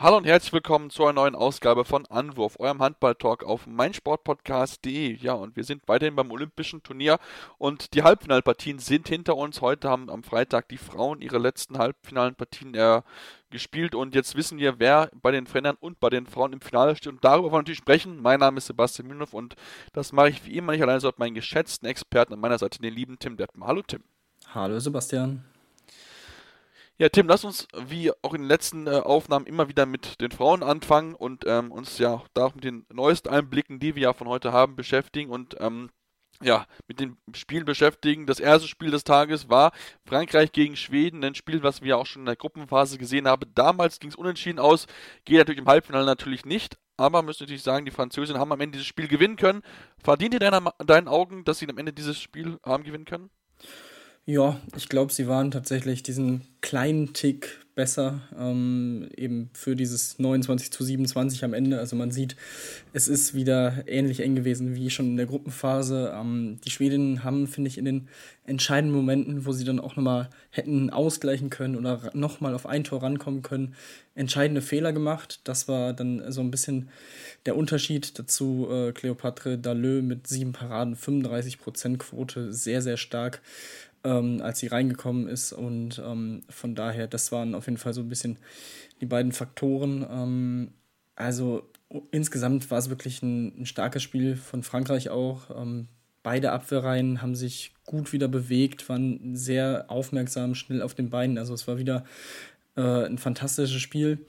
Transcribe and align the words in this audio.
Hallo 0.00 0.16
und 0.16 0.26
herzlich 0.26 0.52
willkommen 0.52 0.90
zu 0.90 1.02
einer 1.02 1.14
neuen 1.14 1.34
Ausgabe 1.34 1.84
von 1.84 2.06
Anwurf, 2.06 2.60
eurem 2.60 2.80
Handball-Talk 2.80 3.42
auf 3.42 3.66
meinsportpodcast.de. 3.66 5.16
Ja, 5.16 5.32
und 5.32 5.56
wir 5.56 5.64
sind 5.64 5.88
weiterhin 5.88 6.14
beim 6.14 6.30
Olympischen 6.30 6.84
Turnier 6.84 7.18
und 7.58 7.94
die 7.94 8.04
Halbfinalpartien 8.04 8.78
sind 8.78 9.08
hinter 9.08 9.36
uns. 9.36 9.60
Heute 9.60 9.90
haben 9.90 10.08
am 10.08 10.22
Freitag 10.22 10.68
die 10.68 10.76
Frauen 10.76 11.20
ihre 11.20 11.38
letzten 11.38 11.78
halbfinalen 11.78 12.36
Partien 12.36 12.74
äh, 12.74 13.02
gespielt 13.50 13.96
und 13.96 14.14
jetzt 14.14 14.36
wissen 14.36 14.58
wir, 14.58 14.78
wer 14.78 15.10
bei 15.20 15.32
den 15.32 15.48
Männern 15.52 15.76
und 15.80 15.98
bei 15.98 16.10
den 16.10 16.28
Frauen 16.28 16.52
im 16.52 16.60
Finale 16.60 16.94
steht 16.94 17.12
und 17.12 17.24
darüber 17.24 17.46
wollen 17.46 17.54
wir 17.54 17.58
natürlich 17.58 17.78
sprechen. 17.78 18.22
Mein 18.22 18.38
Name 18.38 18.58
ist 18.58 18.66
Sebastian 18.66 19.08
Mühlenhoff 19.08 19.34
und 19.34 19.56
das 19.94 20.12
mache 20.12 20.28
ich 20.28 20.46
wie 20.46 20.56
immer 20.56 20.70
nicht 20.70 20.82
alleine, 20.82 21.00
sondern 21.00 21.18
meinen 21.18 21.34
geschätzten 21.34 21.88
Experten 21.88 22.34
an 22.34 22.38
meiner 22.38 22.58
Seite, 22.58 22.78
den 22.78 22.94
lieben 22.94 23.18
Tim 23.18 23.36
Deppen. 23.36 23.66
Hallo 23.66 23.82
Tim. 23.82 24.04
Hallo 24.54 24.78
Sebastian. 24.78 25.42
Ja, 27.00 27.08
Tim, 27.10 27.28
lass 27.28 27.44
uns 27.44 27.68
wie 27.86 28.10
auch 28.22 28.34
in 28.34 28.42
den 28.42 28.48
letzten 28.48 28.88
äh, 28.88 28.90
Aufnahmen 28.90 29.46
immer 29.46 29.68
wieder 29.68 29.86
mit 29.86 30.20
den 30.20 30.32
Frauen 30.32 30.64
anfangen 30.64 31.14
und 31.14 31.44
ähm, 31.46 31.70
uns 31.70 31.96
ja 31.98 32.24
da 32.34 32.50
mit 32.52 32.64
den 32.64 32.86
neuesten 32.92 33.28
Einblicken, 33.28 33.78
die 33.78 33.94
wir 33.94 34.02
ja 34.02 34.12
von 34.12 34.26
heute 34.26 34.52
haben, 34.52 34.74
beschäftigen 34.74 35.30
und 35.30 35.56
ähm, 35.60 35.90
ja, 36.42 36.66
mit 36.88 36.98
dem 36.98 37.16
Spiel 37.34 37.64
beschäftigen. 37.64 38.26
Das 38.26 38.40
erste 38.40 38.66
Spiel 38.66 38.90
des 38.90 39.04
Tages 39.04 39.48
war 39.48 39.70
Frankreich 40.06 40.50
gegen 40.50 40.74
Schweden, 40.74 41.22
ein 41.22 41.36
Spiel, 41.36 41.62
was 41.62 41.82
wir 41.82 41.98
auch 41.98 42.06
schon 42.06 42.22
in 42.22 42.26
der 42.26 42.34
Gruppenphase 42.34 42.98
gesehen 42.98 43.28
haben. 43.28 43.48
Damals 43.54 44.00
ging 44.00 44.10
es 44.10 44.16
unentschieden 44.16 44.58
aus, 44.58 44.88
geht 45.24 45.38
natürlich 45.38 45.60
im 45.60 45.68
Halbfinale 45.68 46.04
natürlich 46.04 46.44
nicht, 46.46 46.78
aber 46.96 47.22
müssen 47.22 47.44
natürlich 47.44 47.62
sagen, 47.62 47.84
die 47.84 47.92
Französinnen 47.92 48.40
haben 48.40 48.50
am 48.50 48.60
Ende 48.60 48.76
dieses 48.78 48.88
Spiel 48.88 49.06
gewinnen 49.06 49.36
können. 49.36 49.62
Verdient 50.02 50.34
ihr 50.34 50.40
deiner, 50.40 50.74
deinen 50.84 51.06
Augen, 51.06 51.44
dass 51.44 51.60
sie 51.60 51.68
am 51.68 51.78
Ende 51.78 51.92
dieses 51.92 52.20
Spiel 52.20 52.58
haben 52.64 52.82
gewinnen 52.82 53.04
können? 53.04 53.30
Ja, 54.30 54.60
ich 54.76 54.90
glaube, 54.90 55.10
sie 55.10 55.26
waren 55.26 55.50
tatsächlich 55.50 56.02
diesen 56.02 56.42
kleinen 56.60 57.14
Tick 57.14 57.64
besser, 57.74 58.20
ähm, 58.38 59.08
eben 59.16 59.48
für 59.54 59.74
dieses 59.74 60.18
29 60.18 60.70
zu 60.70 60.84
27 60.84 61.44
am 61.44 61.54
Ende. 61.54 61.78
Also 61.78 61.96
man 61.96 62.10
sieht, 62.10 62.36
es 62.92 63.08
ist 63.08 63.32
wieder 63.32 63.84
ähnlich 63.86 64.20
eng 64.20 64.34
gewesen 64.34 64.74
wie 64.74 64.90
schon 64.90 65.06
in 65.06 65.16
der 65.16 65.24
Gruppenphase. 65.24 66.12
Ähm, 66.14 66.58
die 66.62 66.70
Schwedinnen 66.70 67.24
haben, 67.24 67.46
finde 67.46 67.68
ich, 67.68 67.78
in 67.78 67.86
den 67.86 68.08
entscheidenden 68.44 68.94
Momenten, 68.94 69.46
wo 69.46 69.52
sie 69.52 69.64
dann 69.64 69.80
auch 69.80 69.96
nochmal 69.96 70.28
hätten 70.50 70.90
ausgleichen 70.90 71.48
können 71.48 71.76
oder 71.76 72.10
nochmal 72.12 72.54
auf 72.54 72.66
ein 72.66 72.84
Tor 72.84 73.02
rankommen 73.02 73.42
können, 73.42 73.76
entscheidende 74.14 74.60
Fehler 74.60 74.92
gemacht. 74.92 75.40
Das 75.44 75.68
war 75.68 75.94
dann 75.94 76.32
so 76.32 76.42
ein 76.42 76.50
bisschen 76.50 76.90
der 77.46 77.56
Unterschied 77.56 78.18
dazu. 78.18 78.68
Äh, 78.70 78.92
Cleopatre 78.92 79.56
Dalleux 79.56 80.02
mit 80.02 80.26
sieben 80.26 80.52
Paraden, 80.52 80.96
35% 80.96 81.96
Quote, 81.96 82.52
sehr, 82.52 82.82
sehr 82.82 82.98
stark 82.98 83.40
ähm, 84.08 84.40
als 84.42 84.58
sie 84.60 84.68
reingekommen 84.68 85.28
ist. 85.28 85.52
Und 85.52 86.02
ähm, 86.04 86.42
von 86.48 86.74
daher, 86.74 87.06
das 87.06 87.30
waren 87.30 87.54
auf 87.54 87.66
jeden 87.66 87.78
Fall 87.78 87.92
so 87.92 88.00
ein 88.00 88.08
bisschen 88.08 88.38
die 89.00 89.06
beiden 89.06 89.32
Faktoren. 89.32 90.06
Ähm, 90.10 90.72
also 91.14 91.62
insgesamt 92.10 92.70
war 92.70 92.78
es 92.78 92.88
wirklich 92.88 93.22
ein, 93.22 93.60
ein, 93.60 93.66
starkes 93.66 94.02
Spiel 94.02 94.36
von 94.36 94.62
Frankreich 94.62 95.10
auch. 95.10 95.50
Ähm, 95.54 95.88
beide 96.22 96.52
Abwehrreihen 96.52 97.20
haben 97.20 97.34
sich 97.34 97.74
gut 97.84 98.12
wieder 98.12 98.28
bewegt, 98.28 98.88
waren 98.88 99.36
sehr 99.36 99.86
aufmerksam, 99.88 100.54
schnell 100.54 100.82
auf 100.82 100.94
den 100.94 101.10
Beinen. 101.10 101.36
Also 101.36 101.52
es 101.52 101.68
war 101.68 101.78
wieder 101.78 102.04
äh, 102.76 103.06
ein 103.06 103.18
fantastisches 103.18 103.80
Spiel. 103.80 104.24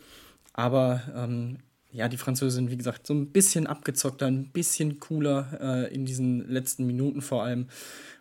Aber 0.53 1.02
ähm, 1.16 1.59
ja, 1.92 2.08
die 2.08 2.18
Französin, 2.18 2.70
wie 2.70 2.78
gesagt, 2.78 3.08
so 3.08 3.14
ein 3.14 3.32
bisschen 3.32 3.66
abgezockter, 3.66 4.28
ein 4.28 4.52
bisschen 4.52 5.00
cooler 5.00 5.58
äh, 5.59 5.94
in 5.94 6.06
diesen 6.06 6.48
letzten 6.48 6.86
Minuten 6.86 7.22
vor 7.22 7.44
allem. 7.44 7.68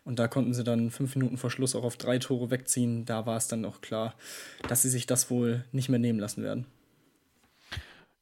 Und 0.04 0.18
da 0.18 0.26
konnten 0.26 0.54
sie 0.54 0.64
dann 0.64 0.90
fünf 0.90 1.16
Minuten 1.16 1.36
vor 1.36 1.50
Schluss 1.50 1.74
auch 1.74 1.84
auf 1.84 1.96
drei 1.96 2.18
Tore 2.18 2.50
wegziehen. 2.50 3.04
Da 3.04 3.26
war 3.26 3.36
es 3.36 3.48
dann 3.48 3.66
auch 3.66 3.82
klar, 3.82 4.14
dass 4.68 4.82
sie 4.82 4.88
sich 4.88 5.06
das 5.06 5.30
wohl 5.30 5.64
nicht 5.72 5.90
mehr 5.90 5.98
nehmen 5.98 6.18
lassen 6.18 6.42
werden. 6.42 6.66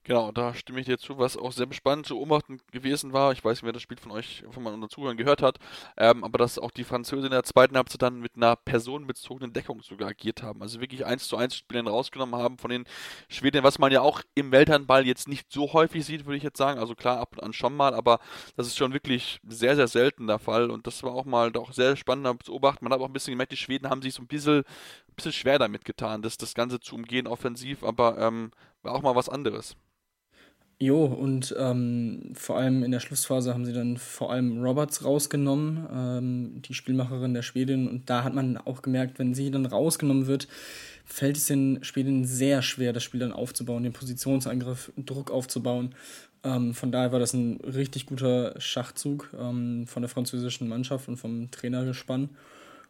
Genau, 0.06 0.30
da 0.30 0.54
stimme 0.54 0.78
ich 0.78 0.86
dir 0.86 0.98
zu, 0.98 1.18
was 1.18 1.36
auch 1.36 1.50
sehr 1.50 1.66
spannend 1.72 2.06
zu 2.06 2.14
beobachten 2.14 2.60
gewesen 2.70 3.12
war. 3.12 3.32
Ich 3.32 3.44
weiß 3.44 3.56
nicht, 3.58 3.64
wer 3.64 3.72
das 3.72 3.82
Spiel 3.82 3.98
von 3.98 4.12
euch, 4.12 4.44
von 4.52 4.62
meinen 4.62 4.88
Zuhörern 4.88 5.16
gehört 5.16 5.42
hat, 5.42 5.58
ähm, 5.96 6.22
aber 6.22 6.38
dass 6.38 6.60
auch 6.60 6.70
die 6.70 6.84
Französin 6.84 7.24
in 7.24 7.30
der 7.32 7.42
zweiten 7.42 7.76
Halbzeit 7.76 8.02
dann 8.02 8.20
mit 8.20 8.36
einer 8.36 8.54
personenbezogenen 8.54 9.52
Deckung 9.52 9.82
sogar 9.82 10.10
agiert 10.10 10.44
haben. 10.44 10.62
Also 10.62 10.80
wirklich 10.80 11.04
eins 11.04 11.26
zu 11.26 11.36
eins 11.36 11.56
Spielern 11.56 11.88
rausgenommen 11.88 12.36
haben 12.36 12.56
von 12.56 12.70
den 12.70 12.84
Schweden, 13.28 13.64
was 13.64 13.80
man 13.80 13.90
ja 13.90 14.00
auch 14.00 14.22
im 14.36 14.52
Welthandball 14.52 15.04
jetzt 15.04 15.26
nicht 15.26 15.52
so 15.52 15.72
häufig 15.72 16.04
sieht, 16.04 16.24
würde 16.24 16.36
ich 16.36 16.44
jetzt 16.44 16.58
sagen. 16.58 16.78
Also 16.78 16.94
klar, 16.94 17.18
ab 17.18 17.32
und 17.32 17.42
an 17.42 17.52
schon 17.52 17.74
mal, 17.74 17.92
aber 17.92 18.20
das 18.56 18.68
ist 18.68 18.76
schon 18.76 18.92
wirklich 18.92 19.40
sehr, 19.44 19.74
sehr 19.74 19.88
selten 19.88 20.28
der 20.28 20.38
Fall. 20.38 20.70
Und 20.70 20.86
das 20.86 21.02
war 21.02 21.14
auch 21.14 21.24
mal 21.24 21.50
doch 21.50 21.72
sehr 21.72 21.96
spannend 21.96 22.44
zu 22.44 22.52
beobachten. 22.52 22.84
Man 22.84 22.92
hat 22.92 23.00
auch 23.00 23.06
ein 23.06 23.12
bisschen 23.12 23.32
gemerkt, 23.32 23.50
die 23.50 23.56
Schweden 23.56 23.90
haben 23.90 24.02
sich 24.02 24.14
so 24.14 24.22
ein 24.22 24.28
bisschen, 24.28 24.58
ein 24.58 25.14
bisschen 25.16 25.32
schwer 25.32 25.58
damit 25.58 25.84
getan, 25.84 26.22
das, 26.22 26.36
das 26.36 26.54
Ganze 26.54 26.78
zu 26.78 26.94
umgehen 26.94 27.26
offensiv, 27.26 27.82
aber 27.82 28.18
ähm, 28.18 28.52
war 28.82 28.94
auch 28.94 29.02
mal 29.02 29.16
was 29.16 29.28
anderes. 29.28 29.74
Jo, 30.78 31.06
und 31.06 31.54
ähm, 31.58 32.32
vor 32.34 32.58
allem 32.58 32.84
in 32.84 32.90
der 32.90 33.00
Schlussphase 33.00 33.54
haben 33.54 33.64
sie 33.64 33.72
dann 33.72 33.96
vor 33.96 34.30
allem 34.30 34.62
Roberts 34.62 35.02
rausgenommen, 35.06 35.86
ähm, 35.90 36.62
die 36.62 36.74
Spielmacherin 36.74 37.32
der 37.32 37.40
Schwedin. 37.40 37.88
Und 37.88 38.10
da 38.10 38.24
hat 38.24 38.34
man 38.34 38.58
auch 38.58 38.82
gemerkt, 38.82 39.18
wenn 39.18 39.34
sie 39.34 39.50
dann 39.50 39.64
rausgenommen 39.64 40.26
wird, 40.26 40.48
fällt 41.06 41.38
es 41.38 41.46
den 41.46 41.82
Schwedinnen 41.82 42.26
sehr 42.26 42.60
schwer, 42.60 42.92
das 42.92 43.04
Spiel 43.04 43.20
dann 43.20 43.32
aufzubauen, 43.32 43.84
den 43.84 43.94
Positionsangriff, 43.94 44.92
Druck 44.98 45.30
aufzubauen. 45.30 45.94
Ähm, 46.44 46.74
von 46.74 46.92
daher 46.92 47.10
war 47.10 47.20
das 47.20 47.32
ein 47.32 47.58
richtig 47.62 48.04
guter 48.04 48.60
Schachzug 48.60 49.30
ähm, 49.38 49.86
von 49.86 50.02
der 50.02 50.10
französischen 50.10 50.68
Mannschaft 50.68 51.08
und 51.08 51.16
vom 51.16 51.50
Trainergespann. 51.50 52.28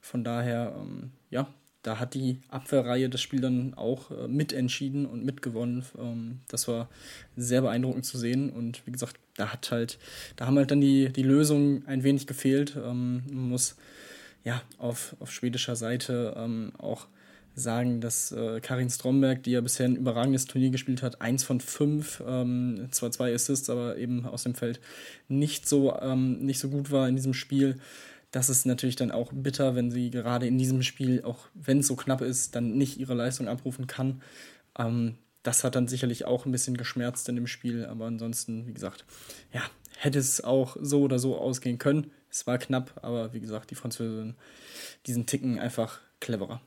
Von 0.00 0.24
daher, 0.24 0.74
ähm, 0.76 1.12
ja, 1.30 1.46
da 1.86 2.00
hat 2.00 2.14
die 2.14 2.40
Abwehrreihe 2.48 3.08
das 3.08 3.22
Spiel 3.22 3.40
dann 3.40 3.74
auch 3.74 4.10
äh, 4.10 4.26
mitentschieden 4.26 5.06
und 5.06 5.24
mitgewonnen. 5.24 5.84
Ähm, 5.96 6.40
das 6.48 6.66
war 6.66 6.88
sehr 7.36 7.62
beeindruckend 7.62 8.04
zu 8.04 8.18
sehen. 8.18 8.50
Und 8.50 8.84
wie 8.86 8.92
gesagt, 8.92 9.20
da 9.36 9.52
hat 9.52 9.70
halt, 9.70 9.98
da 10.34 10.46
haben 10.46 10.56
halt 10.56 10.72
dann 10.72 10.80
die, 10.80 11.12
die 11.12 11.22
Lösungen 11.22 11.86
ein 11.86 12.02
wenig 12.02 12.26
gefehlt. 12.26 12.74
Ähm, 12.76 13.22
man 13.30 13.50
muss 13.50 13.76
ja 14.42 14.62
auf, 14.78 15.14
auf 15.20 15.30
schwedischer 15.30 15.76
Seite 15.76 16.34
ähm, 16.36 16.72
auch 16.76 17.06
sagen, 17.54 18.00
dass 18.00 18.32
äh, 18.32 18.60
Karin 18.60 18.90
Stromberg, 18.90 19.44
die 19.44 19.52
ja 19.52 19.60
bisher 19.60 19.86
ein 19.86 19.96
überragendes 19.96 20.46
Turnier 20.46 20.70
gespielt 20.70 21.02
hat, 21.02 21.20
eins 21.20 21.44
von 21.44 21.60
fünf, 21.60 22.20
ähm, 22.26 22.88
zwar 22.90 23.12
zwei 23.12 23.32
Assists, 23.32 23.70
aber 23.70 23.96
eben 23.96 24.26
aus 24.26 24.42
dem 24.42 24.56
Feld 24.56 24.80
nicht 25.28 25.68
so, 25.68 25.96
ähm, 26.00 26.44
nicht 26.44 26.58
so 26.58 26.68
gut 26.68 26.90
war 26.90 27.08
in 27.08 27.14
diesem 27.14 27.32
Spiel 27.32 27.76
das 28.30 28.48
ist 28.48 28.66
natürlich 28.66 28.96
dann 28.96 29.10
auch 29.10 29.32
bitter, 29.32 29.74
wenn 29.74 29.90
sie 29.90 30.10
gerade 30.10 30.46
in 30.46 30.58
diesem 30.58 30.82
Spiel, 30.82 31.22
auch 31.22 31.48
wenn 31.54 31.80
es 31.80 31.86
so 31.86 31.96
knapp 31.96 32.20
ist, 32.20 32.54
dann 32.54 32.76
nicht 32.76 32.98
ihre 32.98 33.14
Leistung 33.14 33.48
abrufen 33.48 33.86
kann. 33.86 34.22
Ähm, 34.78 35.16
das 35.42 35.62
hat 35.62 35.76
dann 35.76 35.86
sicherlich 35.86 36.24
auch 36.24 36.44
ein 36.44 36.52
bisschen 36.52 36.76
geschmerzt 36.76 37.28
in 37.28 37.36
dem 37.36 37.46
Spiel, 37.46 37.86
aber 37.86 38.06
ansonsten, 38.06 38.66
wie 38.66 38.74
gesagt, 38.74 39.04
ja, 39.52 39.62
hätte 39.96 40.18
es 40.18 40.42
auch 40.42 40.76
so 40.80 41.02
oder 41.02 41.18
so 41.18 41.38
ausgehen 41.38 41.78
können. 41.78 42.10
Es 42.28 42.46
war 42.46 42.58
knapp, 42.58 42.98
aber 43.02 43.32
wie 43.32 43.40
gesagt, 43.40 43.70
die 43.70 43.76
Französin, 43.76 44.34
diesen 45.06 45.26
Ticken 45.26 45.58
einfach 45.58 46.00
cleverer. 46.20 46.60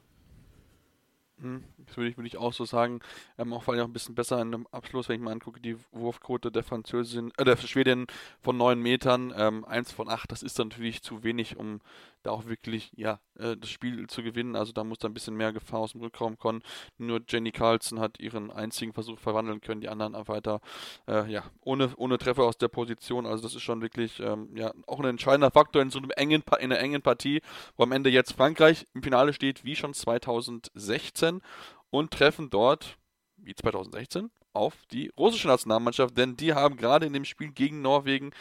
Hm, 1.42 1.64
das 1.86 1.98
würde 1.98 2.10
ich, 2.10 2.18
würde 2.18 2.28
ich 2.28 2.38
auch 2.38 2.54
so 2.54 2.66
sagen. 2.66 3.00
Ähm, 3.38 3.54
auch 3.54 3.64
vor 3.64 3.74
allem 3.74 3.84
auch 3.84 3.88
ein 3.88 3.94
bisschen 3.94 4.16
besser 4.16 4.42
in 4.42 4.52
dem 4.52 4.68
Abschluss, 4.68 5.10
wenn 5.10 5.16
ich 5.16 5.22
mal 5.22 5.32
angucke, 5.32 5.60
die 5.60 5.78
Wurfquote 5.92 6.52
der 6.52 6.64
Französin, 6.64 7.32
äh, 7.38 7.46
der 7.46 7.58
Schwedin 7.58 8.08
von 8.42 8.58
9 8.58 8.80
Metern, 8.80 9.34
ähm, 9.36 9.66
1 9.66 9.92
von 9.92 10.10
8, 10.10 10.32
das 10.32 10.44
ist 10.44 10.58
natürlich 10.58 11.02
zu 11.02 11.24
wenig, 11.24 11.58
um 11.58 11.82
da 12.24 12.32
auch 12.32 12.46
wirklich, 12.46 12.92
ja, 12.96 13.20
äh, 13.38 13.56
das 13.56 13.70
Spiel 13.70 14.08
zu 14.08 14.24
gewinnen. 14.24 14.56
Also 14.56 14.74
da 14.74 14.84
muss 14.84 14.98
da 14.98 15.08
ein 15.08 15.14
bisschen 15.14 15.36
mehr 15.36 15.54
Gefahr 15.54 15.80
aus 15.80 15.94
dem 15.94 16.02
Rückraum 16.02 16.38
kommen. 16.38 16.62
Nur 16.98 17.22
Jenny 17.28 17.52
Carlson 17.52 18.00
hat 18.00 18.20
ihren 18.20 18.52
einzigen 18.52 18.94
Versuch 18.94 19.20
verwandeln 19.20 19.62
können, 19.62 19.82
die 19.82 19.90
anderen 19.90 20.14
weiter, 20.28 20.60
äh, 21.08 21.32
ja, 21.32 21.44
ohne, 21.62 21.94
ohne 21.96 22.18
Treffer 22.18 22.44
aus 22.44 22.58
der 22.58 22.68
Position. 22.68 23.26
Also 23.26 23.44
das 23.44 23.56
ist 23.56 23.62
schon 23.62 23.82
wirklich, 23.82 24.20
ähm, 24.20 24.50
ja, 24.56 24.74
auch 24.88 25.00
ein 25.00 25.06
entscheidender 25.06 25.52
Faktor 25.52 25.82
in 25.82 25.90
so 25.90 26.00
einem 26.00 26.12
engen, 26.12 26.44
in 26.60 26.72
einer 26.72 26.80
engen 26.80 27.02
Partie, 27.02 27.42
wo 27.78 27.84
am 27.84 27.92
Ende 27.92 28.10
jetzt 28.10 28.34
Frankreich 28.34 28.86
im 28.94 29.04
Finale 29.04 29.34
steht, 29.34 29.64
wie 29.64 29.76
schon 29.76 29.94
2016 29.94 31.42
und 31.90 32.12
treffen 32.12 32.50
dort, 32.50 32.98
wie 33.38 33.56
2016, 33.56 34.30
auf 34.54 34.74
die 34.92 35.12
russische 35.18 35.48
Nationalmannschaft, 35.48 36.18
denn 36.18 36.36
die 36.36 36.54
haben 36.54 36.76
gerade 36.76 37.06
in 37.06 37.14
dem 37.14 37.26
Spiel 37.26 37.52
gegen 37.52 37.82
Norwegen 37.82 38.32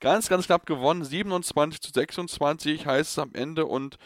ganz, 0.00 0.28
ganz 0.28 0.46
knapp 0.46 0.66
gewonnen. 0.66 1.04
27 1.04 1.80
zu 1.80 1.92
26 1.92 2.86
heißt 2.86 3.10
es 3.12 3.18
am 3.18 3.34
Ende 3.34 3.66
und 3.66 3.96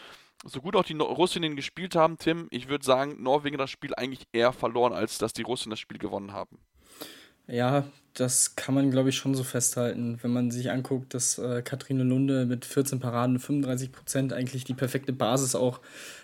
so 0.43 0.61
gut 0.61 0.75
auch 0.75 0.83
die 0.83 0.97
Russinnen 0.97 1.55
gespielt 1.55 1.95
haben, 1.95 2.17
Tim, 2.17 2.47
ich 2.49 2.67
würde 2.67 2.83
sagen, 2.83 3.21
Norwegen 3.21 3.57
das 3.57 3.69
Spiel 3.69 3.93
eigentlich 3.95 4.27
eher 4.31 4.53
verloren, 4.53 4.93
als 4.93 5.17
dass 5.17 5.33
die 5.33 5.43
Russen 5.43 5.69
das 5.69 5.79
Spiel 5.79 5.99
gewonnen 5.99 6.31
haben. 6.31 6.59
Ja, 7.47 7.85
das 8.13 8.55
kann 8.55 8.73
man, 8.75 8.91
glaube 8.91 9.09
ich, 9.09 9.17
schon 9.17 9.35
so 9.35 9.43
festhalten, 9.43 10.19
wenn 10.21 10.31
man 10.31 10.51
sich 10.51 10.71
anguckt, 10.71 11.13
dass 11.13 11.37
äh, 11.37 11.61
Kathrine 11.61 12.03
Lunde 12.03 12.45
mit 12.45 12.65
14 12.65 12.99
Paraden, 12.99 13.39
35 13.39 13.91
Prozent 13.91 14.33
eigentlich 14.33 14.63
die 14.63 14.73
perfekte 14.73 15.13
Basis 15.13 15.55
auch 15.55 15.79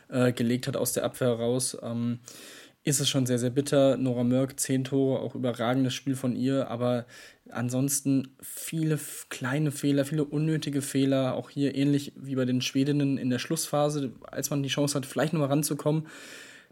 äh, 0.10 0.32
gelegt 0.32 0.68
hat 0.68 0.78
aus 0.78 0.94
der 0.94 1.04
Abwehr 1.04 1.34
raus. 1.34 1.78
Ähm, 1.82 2.20
ist 2.88 3.02
es 3.02 3.10
schon 3.10 3.26
sehr, 3.26 3.38
sehr 3.38 3.50
bitter. 3.50 3.98
Nora 3.98 4.24
Mörk, 4.24 4.58
zehn 4.62 4.86
Tore, 4.86 5.20
auch 5.20 5.36
überragendes 5.36 5.94
Spiel 5.94 6.16
von 6.16 6.38
ihr, 6.38 6.70
aber 6.70 7.06
ansonsten 7.50 8.30
viele 8.42 8.98
kleine 9.28 9.72
Fehler, 9.72 10.06
viele 10.06 10.24
unnötige 10.24 10.82
Fehler, 10.82 11.36
auch 11.36 11.50
hier 11.50 11.76
ähnlich 11.76 12.14
wie 12.16 12.36
bei 12.36 12.46
den 12.46 12.62
Schwedinnen 12.62 13.18
in 13.18 13.30
der 13.30 13.40
Schlussphase, 13.40 14.14
als 14.32 14.52
man 14.52 14.64
die 14.64 14.70
Chance 14.70 14.96
hat, 14.96 15.06
vielleicht 15.06 15.34
nochmal 15.34 15.50
ranzukommen. 15.50 16.08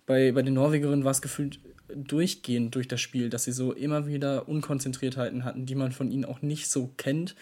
Bei, 0.05 0.31
bei 0.31 0.41
den 0.41 0.53
Norwegerinnen 0.53 1.03
war 1.03 1.11
es 1.11 1.21
gefühlt 1.21 1.59
durchgehend 1.93 2.75
durch 2.75 2.87
das 2.87 3.01
Spiel, 3.01 3.29
dass 3.29 3.43
sie 3.43 3.51
so 3.51 3.73
immer 3.73 4.07
wieder 4.07 4.47
Unkonzentriertheiten 4.47 5.43
hatten, 5.43 5.65
die 5.65 5.75
man 5.75 5.91
von 5.91 6.09
ihnen 6.09 6.23
auch 6.23 6.41
nicht 6.41 6.69
so 6.69 6.91
kennt. 6.95 7.35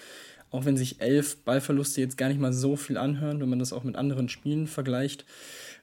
Auch 0.50 0.66
wenn 0.66 0.78
sich 0.78 1.00
elf 1.00 1.38
Ballverluste 1.44 2.02
jetzt 2.02 2.18
gar 2.18 2.28
nicht 2.28 2.40
mal 2.40 2.54
so 2.54 2.76
viel 2.76 2.98
anhören, 2.98 3.40
wenn 3.40 3.50
man 3.50 3.60
das 3.60 3.72
auch 3.72 3.84
mit 3.84 3.96
anderen 3.96 4.30
Spielen 4.30 4.66
vergleicht. 4.66 5.26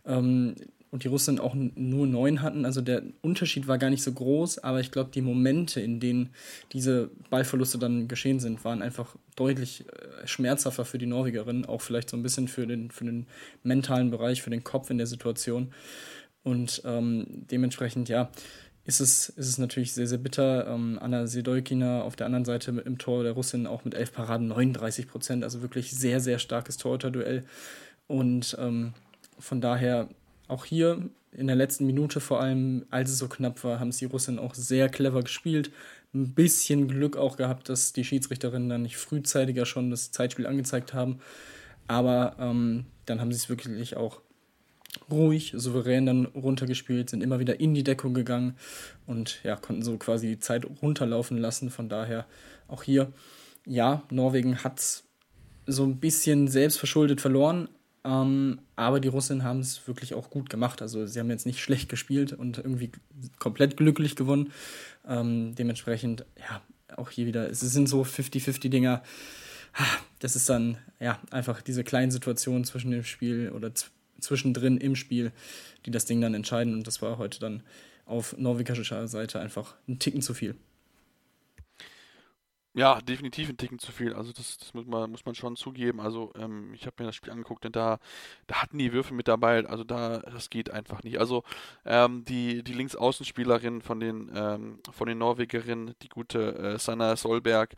Ähm, 0.04 0.56
und 0.90 1.04
die 1.04 1.08
Russen 1.08 1.38
auch 1.38 1.54
nur 1.54 2.06
neun 2.06 2.42
hatten. 2.42 2.64
Also 2.64 2.80
der 2.80 3.02
Unterschied 3.22 3.68
war 3.68 3.78
gar 3.78 3.90
nicht 3.90 4.02
so 4.02 4.12
groß, 4.12 4.58
aber 4.58 4.80
ich 4.80 4.90
glaube, 4.90 5.10
die 5.14 5.20
Momente, 5.20 5.80
in 5.80 6.00
denen 6.00 6.30
diese 6.72 7.10
Ballverluste 7.30 7.78
dann 7.78 8.08
geschehen 8.08 8.40
sind, 8.40 8.64
waren 8.64 8.82
einfach 8.82 9.16
deutlich 9.36 9.84
äh, 9.88 10.26
schmerzhafter 10.26 10.84
für 10.84 10.98
die 10.98 11.06
Norwegerinnen, 11.06 11.64
auch 11.64 11.80
vielleicht 11.80 12.10
so 12.10 12.16
ein 12.16 12.22
bisschen 12.22 12.48
für 12.48 12.66
den, 12.66 12.90
für 12.90 13.04
den 13.04 13.26
mentalen 13.62 14.10
Bereich, 14.10 14.42
für 14.42 14.50
den 14.50 14.64
Kopf 14.64 14.90
in 14.90 14.98
der 14.98 15.06
Situation. 15.06 15.72
Und 16.42 16.82
ähm, 16.84 17.26
dementsprechend, 17.28 18.08
ja, 18.08 18.30
ist 18.84 19.00
es, 19.00 19.28
ist 19.28 19.46
es 19.46 19.58
natürlich 19.58 19.92
sehr, 19.92 20.08
sehr 20.08 20.18
bitter. 20.18 20.66
Ähm, 20.66 20.98
Anna 21.00 21.26
Sedolkina 21.26 22.02
auf 22.02 22.16
der 22.16 22.26
anderen 22.26 22.44
Seite 22.44 22.70
im 22.84 22.98
Tor 22.98 23.22
der 23.22 23.32
Russin 23.32 23.66
auch 23.66 23.84
mit 23.84 23.94
elf 23.94 24.12
Paraden 24.12 24.48
39 24.48 25.06
Prozent, 25.06 25.44
also 25.44 25.62
wirklich 25.62 25.92
sehr, 25.92 26.18
sehr 26.18 26.40
starkes 26.40 26.76
Torhüter-Duell. 26.78 27.44
Und 28.08 28.56
ähm, 28.58 28.94
von 29.38 29.60
daher 29.60 30.08
auch 30.50 30.64
hier 30.64 31.08
in 31.32 31.46
der 31.46 31.56
letzten 31.56 31.86
Minute 31.86 32.20
vor 32.20 32.40
allem, 32.40 32.86
als 32.90 33.10
es 33.10 33.18
so 33.18 33.28
knapp 33.28 33.62
war, 33.62 33.80
haben 33.80 33.90
es 33.90 33.98
die 33.98 34.06
Russen 34.06 34.38
auch 34.38 34.54
sehr 34.54 34.88
clever 34.88 35.22
gespielt. 35.22 35.70
Ein 36.12 36.34
bisschen 36.34 36.88
Glück 36.88 37.16
auch 37.16 37.36
gehabt, 37.36 37.68
dass 37.68 37.92
die 37.92 38.04
Schiedsrichterinnen 38.04 38.68
dann 38.68 38.82
nicht 38.82 38.96
frühzeitiger 38.96 39.64
schon 39.64 39.90
das 39.90 40.10
Zeitspiel 40.10 40.46
angezeigt 40.46 40.92
haben. 40.92 41.20
Aber 41.86 42.36
ähm, 42.38 42.86
dann 43.06 43.20
haben 43.20 43.32
sie 43.32 43.38
es 43.38 43.48
wirklich 43.48 43.96
auch 43.96 44.20
ruhig, 45.10 45.52
souverän 45.56 46.06
dann 46.06 46.26
runtergespielt, 46.26 47.10
sind 47.10 47.22
immer 47.22 47.38
wieder 47.38 47.60
in 47.60 47.74
die 47.74 47.84
Deckung 47.84 48.12
gegangen 48.12 48.56
und 49.06 49.40
ja, 49.44 49.56
konnten 49.56 49.82
so 49.82 49.96
quasi 49.98 50.26
die 50.26 50.40
Zeit 50.40 50.66
runterlaufen 50.82 51.38
lassen. 51.38 51.70
Von 51.70 51.88
daher 51.88 52.26
auch 52.66 52.82
hier, 52.82 53.12
ja, 53.66 54.02
Norwegen 54.10 54.64
hat 54.64 54.80
es 54.80 55.04
so 55.66 55.84
ein 55.84 56.00
bisschen 56.00 56.48
selbstverschuldet 56.48 57.20
verloren, 57.20 57.68
ähm, 58.04 58.60
aber 58.76 59.00
die 59.00 59.08
Russen 59.08 59.44
haben 59.44 59.60
es 59.60 59.86
wirklich 59.86 60.14
auch 60.14 60.30
gut 60.30 60.48
gemacht. 60.48 60.80
Also 60.80 61.06
sie 61.06 61.20
haben 61.20 61.30
jetzt 61.30 61.46
nicht 61.46 61.60
schlecht 61.60 61.88
gespielt 61.88 62.32
und 62.32 62.58
irgendwie 62.58 62.90
komplett 63.38 63.76
glücklich 63.76 64.16
gewonnen. 64.16 64.52
Ähm, 65.06 65.54
dementsprechend, 65.54 66.24
ja, 66.38 66.62
auch 66.96 67.10
hier 67.10 67.26
wieder, 67.26 67.48
es 67.50 67.60
sind 67.60 67.88
so 67.88 68.02
50-50-Dinger. 68.02 69.02
Das 70.18 70.36
ist 70.36 70.48
dann 70.48 70.78
ja 70.98 71.20
einfach 71.30 71.62
diese 71.62 71.84
kleinen 71.84 72.10
Situationen 72.10 72.64
zwischen 72.64 72.90
dem 72.90 73.04
Spiel 73.04 73.50
oder 73.50 73.72
zwischendrin 74.18 74.78
im 74.78 74.96
Spiel, 74.96 75.32
die 75.86 75.90
das 75.90 76.06
Ding 76.06 76.20
dann 76.20 76.34
entscheiden. 76.34 76.74
Und 76.74 76.86
das 76.86 77.02
war 77.02 77.18
heute 77.18 77.38
dann 77.40 77.62
auf 78.06 78.36
norwegischer 78.36 79.06
Seite 79.06 79.40
einfach 79.40 79.76
ein 79.88 79.98
Ticken 79.98 80.22
zu 80.22 80.34
viel. 80.34 80.56
Ja, 82.72 83.00
definitiv 83.00 83.48
ein 83.48 83.56
Ticken 83.56 83.80
zu 83.80 83.90
viel. 83.90 84.14
Also 84.14 84.32
das, 84.32 84.56
das 84.58 84.74
muss 84.74 84.86
man, 84.86 85.10
muss 85.10 85.24
man 85.26 85.34
schon 85.34 85.56
zugeben. 85.56 86.00
Also 86.00 86.32
ähm, 86.36 86.72
ich 86.72 86.86
habe 86.86 86.94
mir 87.00 87.06
das 87.06 87.16
Spiel 87.16 87.32
angeguckt 87.32 87.66
und 87.66 87.74
da, 87.74 87.98
da 88.46 88.62
hatten 88.62 88.78
die 88.78 88.92
Würfe 88.92 89.12
mit 89.12 89.26
dabei. 89.26 89.66
Also 89.66 89.82
da, 89.82 90.18
das 90.18 90.50
geht 90.50 90.70
einfach 90.70 91.02
nicht. 91.02 91.18
Also 91.18 91.42
ähm, 91.84 92.24
die, 92.24 92.62
die 92.62 92.72
Linksaußenspielerin 92.72 93.82
von 93.82 93.98
den, 93.98 94.30
ähm, 94.32 94.78
von 94.92 95.08
den 95.08 95.18
Norwegerinnen, 95.18 95.96
die 96.02 96.08
gute 96.08 96.54
äh, 96.58 96.78
Sanna 96.78 97.16
Solberg, 97.16 97.74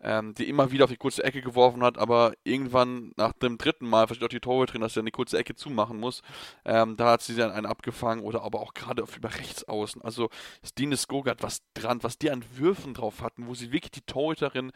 ähm, 0.00 0.34
die 0.34 0.48
immer 0.48 0.72
wieder 0.72 0.84
auf 0.84 0.90
die 0.90 0.96
kurze 0.96 1.22
Ecke 1.22 1.40
geworfen 1.40 1.84
hat, 1.84 1.96
aber 1.96 2.32
irgendwann 2.42 3.12
nach 3.16 3.34
dem 3.34 3.58
dritten 3.58 3.88
Mal 3.88 4.08
versteht 4.08 4.26
auch 4.26 4.28
die 4.28 4.40
Torhüterin, 4.40 4.80
dass 4.80 4.94
sie 4.94 5.00
eine 5.00 5.12
kurze 5.12 5.38
Ecke 5.38 5.54
zumachen 5.54 6.00
muss. 6.00 6.20
Ähm, 6.64 6.96
da 6.96 7.12
hat 7.12 7.22
sie 7.22 7.36
dann 7.36 7.52
einen 7.52 7.66
abgefangen 7.66 8.24
oder 8.24 8.42
aber 8.42 8.58
auch 8.58 8.74
gerade 8.74 9.04
auf 9.04 9.16
über 9.16 9.32
rechts 9.32 9.62
außen. 9.68 10.02
Also 10.02 10.30
Stine 10.64 10.96
Skogart, 10.96 11.44
was 11.44 11.62
dran, 11.74 12.02
was 12.02 12.18
die 12.18 12.32
an 12.32 12.44
Würfen 12.56 12.92
drauf 12.92 13.22
hatten, 13.22 13.46
wo 13.46 13.54
sie 13.54 13.70
wirklich 13.70 13.92
die 13.92 14.00
Torhüterin 14.00 14.32
Torhüterin 14.42 14.72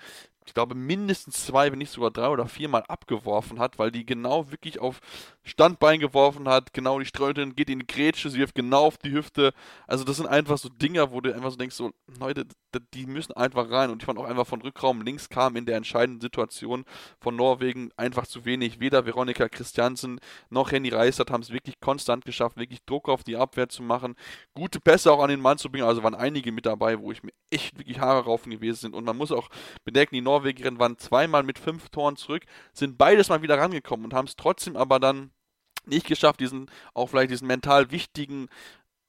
ich 0.46 0.54
glaube, 0.54 0.74
mindestens 0.74 1.44
zwei, 1.44 1.70
wenn 1.72 1.78
nicht 1.78 1.90
sogar 1.90 2.10
drei 2.10 2.28
oder 2.28 2.46
viermal 2.46 2.84
abgeworfen 2.88 3.58
hat, 3.58 3.78
weil 3.78 3.90
die 3.90 4.06
genau 4.06 4.50
wirklich 4.50 4.78
auf 4.78 5.00
Standbein 5.42 6.00
geworfen 6.00 6.48
hat, 6.48 6.72
genau 6.72 6.98
die 6.98 7.06
Streunerin 7.06 7.54
geht 7.54 7.70
in 7.70 7.80
die 7.80 7.86
Grätsche, 7.86 8.30
sie 8.30 8.38
wirft 8.38 8.54
genau 8.54 8.86
auf 8.86 8.98
die 8.98 9.12
Hüfte. 9.12 9.52
Also 9.86 10.04
das 10.04 10.16
sind 10.16 10.26
einfach 10.26 10.58
so 10.58 10.68
Dinger, 10.68 11.10
wo 11.10 11.20
du 11.20 11.34
einfach 11.34 11.50
so 11.50 11.56
denkst, 11.56 11.76
so, 11.76 11.92
Leute, 12.20 12.46
die 12.94 13.06
müssen 13.06 13.32
einfach 13.32 13.70
rein. 13.70 13.90
Und 13.90 14.02
ich 14.02 14.06
fand 14.06 14.18
auch 14.18 14.24
einfach 14.24 14.46
von 14.46 14.62
Rückraum 14.62 15.02
links 15.02 15.28
kam 15.28 15.56
in 15.56 15.66
der 15.66 15.76
entscheidenden 15.76 16.20
Situation 16.20 16.84
von 17.20 17.36
Norwegen 17.36 17.90
einfach 17.96 18.26
zu 18.26 18.44
wenig. 18.44 18.80
Weder 18.80 19.06
Veronika 19.06 19.48
Christiansen 19.48 20.20
noch 20.50 20.72
Henny 20.72 20.90
Reisert 20.90 21.30
haben 21.30 21.42
es 21.42 21.50
wirklich 21.50 21.80
konstant 21.80 22.24
geschafft, 22.24 22.56
wirklich 22.56 22.84
Druck 22.84 23.08
auf 23.08 23.24
die 23.24 23.36
Abwehr 23.36 23.68
zu 23.68 23.82
machen, 23.82 24.14
gute 24.54 24.80
Pässe 24.80 25.12
auch 25.12 25.22
an 25.22 25.30
den 25.30 25.40
Mann 25.40 25.58
zu 25.58 25.70
bringen. 25.70 25.86
Also 25.86 26.02
waren 26.02 26.14
einige 26.14 26.52
mit 26.52 26.66
dabei, 26.66 27.00
wo 27.00 27.12
ich 27.12 27.22
mir 27.22 27.32
echt 27.50 27.78
wirklich 27.78 27.98
Haare 28.00 28.24
raufen 28.24 28.50
gewesen 28.50 28.76
sind. 28.76 28.94
Und 28.94 29.04
man 29.04 29.16
muss 29.16 29.32
auch 29.32 29.48
bedenken, 29.84 30.14
die 30.14 30.20
Norwegen 30.20 30.35
Norwegerinnen 30.36 30.78
waren 30.78 30.98
zweimal 30.98 31.42
mit 31.42 31.58
fünf 31.58 31.88
Toren 31.88 32.16
zurück, 32.16 32.44
sind 32.72 32.98
beides 32.98 33.28
mal 33.28 33.42
wieder 33.42 33.58
rangekommen 33.58 34.04
und 34.04 34.14
haben 34.14 34.26
es 34.26 34.36
trotzdem 34.36 34.76
aber 34.76 35.00
dann 35.00 35.30
nicht 35.86 36.06
geschafft, 36.06 36.40
diesen 36.40 36.70
auch 36.94 37.08
vielleicht 37.08 37.30
diesen 37.30 37.46
mental 37.46 37.90
wichtigen 37.90 38.48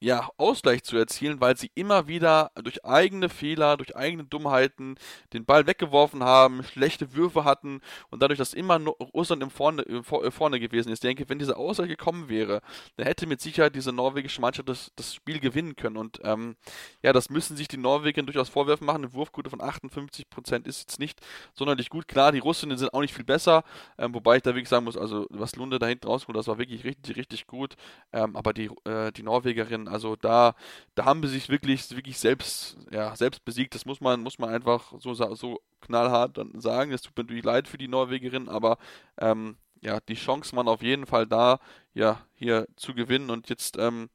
ja, 0.00 0.28
Ausgleich 0.36 0.84
zu 0.84 0.96
erzielen, 0.96 1.40
weil 1.40 1.56
sie 1.56 1.70
immer 1.74 2.06
wieder 2.06 2.52
durch 2.62 2.84
eigene 2.84 3.28
Fehler, 3.28 3.76
durch 3.76 3.96
eigene 3.96 4.24
Dummheiten 4.24 4.96
den 5.32 5.44
Ball 5.44 5.66
weggeworfen 5.66 6.22
haben, 6.22 6.62
schlechte 6.62 7.14
Würfe 7.14 7.44
hatten 7.44 7.80
und 8.10 8.22
dadurch, 8.22 8.38
dass 8.38 8.54
immer 8.54 8.78
Russland 8.78 9.42
im 9.42 9.50
vorne, 9.50 9.82
im 9.82 10.02
äh, 10.02 10.30
vorne 10.30 10.60
gewesen 10.60 10.90
ist. 10.90 10.98
Ich 11.04 11.08
denke, 11.08 11.28
wenn 11.28 11.38
diese 11.38 11.56
Ausgleich 11.56 11.88
gekommen 11.88 12.28
wäre, 12.28 12.60
dann 12.96 13.06
hätte 13.06 13.26
mit 13.26 13.40
Sicherheit 13.40 13.74
diese 13.74 13.92
norwegische 13.92 14.40
Mannschaft 14.40 14.68
das, 14.68 14.92
das 14.94 15.14
Spiel 15.14 15.40
gewinnen 15.40 15.74
können. 15.74 15.96
Und 15.96 16.20
ähm, 16.22 16.56
ja, 17.02 17.12
das 17.12 17.28
müssen 17.28 17.56
sich 17.56 17.66
die 17.66 17.76
Norweger 17.76 18.22
durchaus 18.22 18.48
Vorwürfe 18.48 18.84
machen. 18.84 19.04
Eine 19.04 19.12
Wurfquote 19.14 19.50
von 19.50 19.60
58% 19.60 20.66
ist 20.66 20.80
jetzt 20.80 21.00
nicht 21.00 21.20
sonderlich 21.54 21.90
gut. 21.90 22.06
Klar, 22.06 22.30
die 22.30 22.38
Russinnen 22.38 22.78
sind 22.78 22.94
auch 22.94 23.00
nicht 23.00 23.14
viel 23.14 23.24
besser, 23.24 23.64
ähm, 23.98 24.14
wobei 24.14 24.36
ich 24.36 24.42
da 24.42 24.50
wirklich 24.50 24.68
sagen 24.68 24.84
muss, 24.84 24.96
also 24.96 25.26
was 25.30 25.56
Lunde 25.56 25.78
da 25.80 25.86
hinten 25.86 26.06
rausholt, 26.06 26.36
das 26.36 26.46
war 26.46 26.58
wirklich 26.58 26.84
richtig, 26.84 27.16
richtig 27.16 27.46
gut. 27.46 27.74
Ähm, 28.12 28.36
aber 28.36 28.52
die, 28.52 28.70
äh, 28.84 29.10
die 29.12 29.22
Norwegerinnen 29.22 29.87
also 29.88 30.16
da, 30.16 30.54
da 30.94 31.04
haben 31.04 31.22
sie 31.22 31.34
sich 31.34 31.48
wirklich, 31.48 31.90
wirklich 31.90 32.18
selbst, 32.18 32.76
ja, 32.90 33.14
selbst 33.16 33.44
besiegt. 33.44 33.74
Das 33.74 33.86
muss 33.86 34.00
man, 34.00 34.20
muss 34.20 34.38
man 34.38 34.50
einfach 34.50 34.92
so, 34.98 35.14
so 35.14 35.60
knallhart 35.80 36.38
dann 36.38 36.60
sagen. 36.60 36.92
Es 36.92 37.02
tut 37.02 37.16
mir 37.16 37.24
natürlich 37.24 37.44
leid 37.44 37.68
für 37.68 37.78
die 37.78 37.88
Norwegerin, 37.88 38.48
aber 38.48 38.78
ähm, 39.18 39.56
ja, 39.80 40.00
die 40.00 40.14
Chancen 40.14 40.56
waren 40.56 40.68
auf 40.68 40.82
jeden 40.82 41.06
Fall 41.06 41.26
da, 41.26 41.60
ja, 41.94 42.24
hier 42.34 42.66
zu 42.76 42.94
gewinnen. 42.94 43.30
Und 43.30 43.48
jetzt, 43.48 43.76
ähm, 43.78 44.10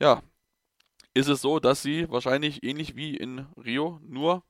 ja, 0.00 0.22
ist 1.14 1.28
es 1.28 1.40
so, 1.40 1.60
dass 1.60 1.82
sie 1.82 2.08
wahrscheinlich 2.10 2.62
ähnlich 2.62 2.96
wie 2.96 3.16
in 3.16 3.46
Rio 3.56 4.00
nur 4.04 4.44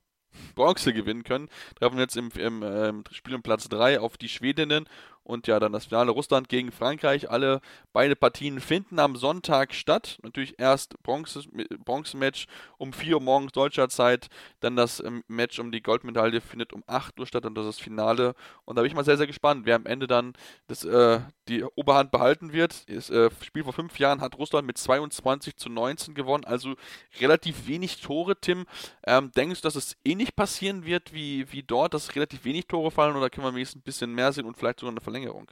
Bronze 0.55 0.93
gewinnen 0.93 1.23
können. 1.23 1.49
Treffen 1.75 1.99
jetzt 1.99 2.15
im, 2.17 2.29
im 2.31 2.63
äh, 2.63 2.93
Spiel 3.11 3.35
um 3.35 3.41
Platz 3.41 3.67
3 3.69 3.99
auf 3.99 4.17
die 4.17 4.29
Schwedinnen 4.29 4.87
und 5.23 5.47
ja, 5.47 5.59
dann 5.59 5.71
das 5.71 5.85
Finale 5.85 6.11
Russland 6.11 6.49
gegen 6.49 6.71
Frankreich. 6.71 7.29
Alle 7.29 7.61
beide 7.93 8.15
Partien 8.15 8.59
finden 8.59 8.99
am 8.99 9.15
Sonntag 9.15 9.73
statt. 9.73 10.17
Natürlich 10.23 10.59
erst 10.59 11.01
Bronze, 11.03 11.43
Bronzematch 11.85 12.47
um 12.77 12.91
4 12.91 13.15
Uhr 13.15 13.21
morgens 13.21 13.51
deutscher 13.51 13.87
Zeit. 13.89 14.27
Dann 14.61 14.75
das 14.75 14.99
ähm, 14.99 15.23
Match 15.27 15.59
um 15.59 15.71
die 15.71 15.81
Goldmedaille 15.81 16.41
findet 16.41 16.73
um 16.73 16.83
8 16.87 17.19
Uhr 17.19 17.27
statt 17.27 17.45
und 17.45 17.55
das 17.55 17.67
ist 17.67 17.77
das 17.77 17.83
Finale. 17.83 18.33
Und 18.65 18.75
da 18.75 18.81
bin 18.81 18.89
ich 18.89 18.95
mal 18.95 19.05
sehr, 19.05 19.17
sehr 19.17 19.27
gespannt, 19.27 19.65
wer 19.65 19.75
am 19.75 19.85
Ende 19.85 20.07
dann 20.07 20.33
das, 20.67 20.83
äh, 20.83 21.19
die 21.47 21.63
Oberhand 21.63 22.11
behalten 22.11 22.51
wird. 22.51 22.89
Das 22.89 23.09
äh, 23.09 23.29
Spiel 23.43 23.63
vor 23.63 23.73
fünf 23.73 23.99
Jahren 23.99 24.21
hat 24.21 24.37
Russland 24.37 24.65
mit 24.65 24.77
22 24.77 25.55
zu 25.55 25.69
19 25.69 26.15
gewonnen. 26.15 26.45
Also 26.45 26.75
relativ 27.19 27.67
wenig 27.67 28.01
Tore, 28.01 28.39
Tim. 28.39 28.65
Ähm, 29.05 29.31
denkst 29.35 29.61
du, 29.61 29.67
dass 29.67 29.75
es 29.75 29.97
ähnlich 30.03 30.35
passieren 30.35 30.85
wird 30.85 31.13
wie, 31.13 31.51
wie 31.51 31.63
dort, 31.63 31.93
dass 31.93 32.15
relativ 32.15 32.43
wenig 32.43 32.67
Tore 32.67 32.89
fallen 32.89 33.15
oder 33.15 33.29
können 33.29 33.45
wir 33.45 33.53
wenigstens 33.53 33.81
ein 33.81 33.83
bisschen 33.83 34.13
mehr 34.13 34.31
sehen 34.33 34.45
und 34.45 34.57
vielleicht 34.57 34.79
sogar 34.79 34.91
eine 34.91 35.01
Verlängerung? 35.11 35.51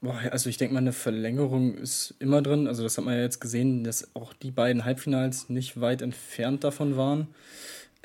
Boah, 0.00 0.20
also 0.30 0.48
ich 0.48 0.56
denke 0.56 0.74
mal, 0.74 0.80
eine 0.80 0.92
Verlängerung 0.92 1.76
ist 1.76 2.14
immer 2.18 2.42
drin. 2.42 2.66
Also 2.66 2.82
das 2.82 2.98
hat 2.98 3.04
man 3.04 3.14
ja 3.14 3.20
jetzt 3.20 3.40
gesehen, 3.40 3.84
dass 3.84 4.14
auch 4.16 4.32
die 4.32 4.50
beiden 4.50 4.84
Halbfinals 4.84 5.48
nicht 5.48 5.80
weit 5.80 6.02
entfernt 6.02 6.64
davon 6.64 6.96
waren. 6.96 7.28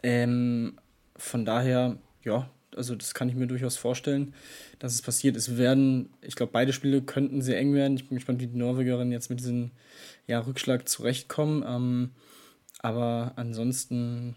Ähm, 0.04 0.78
von 1.16 1.46
daher, 1.46 1.98
ja, 2.24 2.50
also 2.76 2.96
das 2.96 3.16
kann 3.16 3.30
ich 3.30 3.36
mir 3.36 3.48
durchaus 3.48 3.78
vorstellen, 3.78 4.36
dass 4.78 4.94
es 4.94 5.02
passiert. 5.02 5.36
Es 5.36 5.58
werden, 5.58 6.10
ich 6.22 6.36
glaube, 6.36 6.52
beide 6.52 6.74
Spiele 6.74 7.02
könnten 7.02 7.42
sehr 7.42 7.58
eng 7.58 7.74
werden. 7.74 7.96
Ich 7.96 8.08
bin 8.08 8.18
gespannt, 8.18 8.40
wie 8.40 8.48
die 8.48 8.58
Norwegerinnen 8.58 9.12
jetzt 9.12 9.30
mit 9.32 9.40
diesem 9.40 9.72
ja, 10.28 10.40
Rückschlag 10.40 10.88
zurechtkommen. 10.88 11.64
Ähm, 11.68 12.12
aber 12.80 13.34
ansonsten 13.36 14.36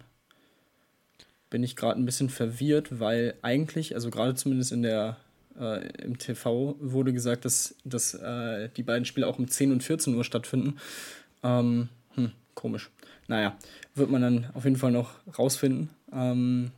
bin 1.50 1.62
ich 1.62 1.76
gerade 1.76 2.00
ein 2.00 2.06
bisschen 2.06 2.30
verwirrt, 2.30 2.98
weil 3.00 3.34
eigentlich, 3.42 3.94
also 3.94 4.10
gerade 4.10 4.34
zumindest 4.34 4.72
in 4.72 4.82
der 4.82 5.16
äh, 5.60 5.86
im 6.02 6.18
TV 6.18 6.76
wurde 6.80 7.12
gesagt, 7.12 7.44
dass, 7.44 7.74
dass 7.84 8.14
äh, 8.14 8.68
die 8.76 8.82
beiden 8.82 9.04
Spiele 9.04 9.26
auch 9.26 9.38
um 9.38 9.48
10 9.48 9.72
und 9.72 9.82
14 9.82 10.14
Uhr 10.14 10.24
stattfinden. 10.24 10.78
Ähm, 11.42 11.88
Komisch. 12.56 12.90
Naja, 13.28 13.54
wird 13.94 14.10
man 14.10 14.22
dann 14.22 14.46
auf 14.54 14.64
jeden 14.64 14.76
Fall 14.76 14.90
noch 14.90 15.10
rausfinden. 15.38 15.90
Ähm, 16.10 16.70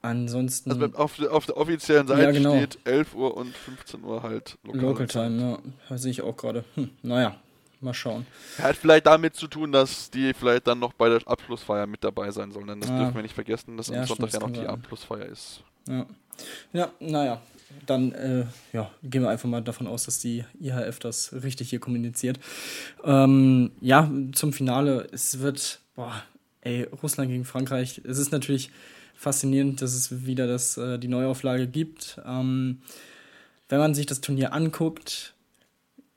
ansonsten. 0.00 0.72
Also 0.72 0.86
auf, 0.96 1.20
auf 1.20 1.46
der 1.46 1.56
offiziellen 1.58 2.08
Seite 2.08 2.22
ja, 2.22 2.30
genau. 2.30 2.56
steht 2.56 2.78
11 2.84 3.14
Uhr 3.14 3.36
und 3.36 3.54
15 3.54 4.02
Uhr 4.02 4.22
halt 4.22 4.56
Local, 4.64 4.80
Local 4.80 5.06
Time. 5.06 5.58
Ja, 5.90 5.98
sehe 5.98 6.10
ich 6.10 6.22
auch 6.22 6.36
gerade. 6.36 6.64
Hm, 6.74 6.90
naja, 7.02 7.36
mal 7.82 7.92
schauen. 7.92 8.26
Hat 8.58 8.76
vielleicht 8.76 9.06
damit 9.06 9.36
zu 9.36 9.46
tun, 9.46 9.72
dass 9.72 10.10
die 10.10 10.32
vielleicht 10.32 10.66
dann 10.66 10.78
noch 10.78 10.94
bei 10.94 11.10
der 11.10 11.20
Abschlussfeier 11.26 11.86
mit 11.86 12.02
dabei 12.02 12.30
sein 12.30 12.50
sollen. 12.50 12.68
Denn 12.68 12.80
das 12.80 12.88
ja. 12.88 12.98
dürfen 12.98 13.16
wir 13.16 13.22
nicht 13.22 13.34
vergessen, 13.34 13.76
dass 13.76 13.88
ja, 13.88 14.00
am 14.00 14.06
Sonntag 14.06 14.32
ja 14.32 14.40
noch 14.40 14.50
die. 14.50 14.66
Abschlussfeier 14.66 15.26
ist. 15.26 15.62
Ja, 15.86 16.06
ja 16.72 16.90
naja. 17.00 17.40
Dann 17.84 18.12
äh, 18.12 18.46
ja, 18.72 18.90
gehen 19.02 19.22
wir 19.22 19.28
einfach 19.28 19.48
mal 19.48 19.62
davon 19.62 19.86
aus, 19.86 20.04
dass 20.04 20.18
die 20.18 20.44
IHF 20.60 20.98
das 20.98 21.32
richtig 21.32 21.70
hier 21.70 21.80
kommuniziert. 21.80 22.38
Ähm, 23.04 23.72
ja, 23.80 24.10
zum 24.32 24.52
Finale. 24.52 25.08
Es 25.12 25.40
wird, 25.40 25.80
boah, 25.94 26.22
ey, 26.62 26.84
Russland 27.02 27.30
gegen 27.30 27.44
Frankreich. 27.44 28.00
Es 28.04 28.18
ist 28.18 28.32
natürlich 28.32 28.70
faszinierend, 29.14 29.82
dass 29.82 29.94
es 29.94 30.26
wieder 30.26 30.46
das, 30.46 30.76
äh, 30.76 30.98
die 30.98 31.08
Neuauflage 31.08 31.66
gibt. 31.66 32.20
Ähm, 32.24 32.82
wenn 33.68 33.78
man 33.78 33.94
sich 33.94 34.06
das 34.06 34.20
Turnier 34.20 34.52
anguckt, 34.52 35.34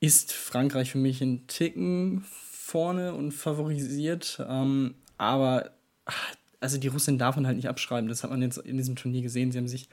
ist 0.00 0.32
Frankreich 0.32 0.92
für 0.92 0.98
mich 0.98 1.20
ein 1.20 1.46
Ticken 1.46 2.24
vorne 2.26 3.14
und 3.14 3.32
favorisiert. 3.32 4.44
Ähm, 4.48 4.94
aber 5.18 5.70
also 6.60 6.78
die 6.78 6.88
Russen 6.88 7.18
darf 7.18 7.36
man 7.36 7.46
halt 7.46 7.56
nicht 7.56 7.68
abschreiben. 7.68 8.08
Das 8.08 8.22
hat 8.22 8.30
man 8.30 8.42
jetzt 8.42 8.58
in 8.58 8.76
diesem 8.76 8.96
Turnier 8.96 9.22
gesehen. 9.22 9.50
Sie 9.50 9.58
haben 9.58 9.68
sich 9.68 9.88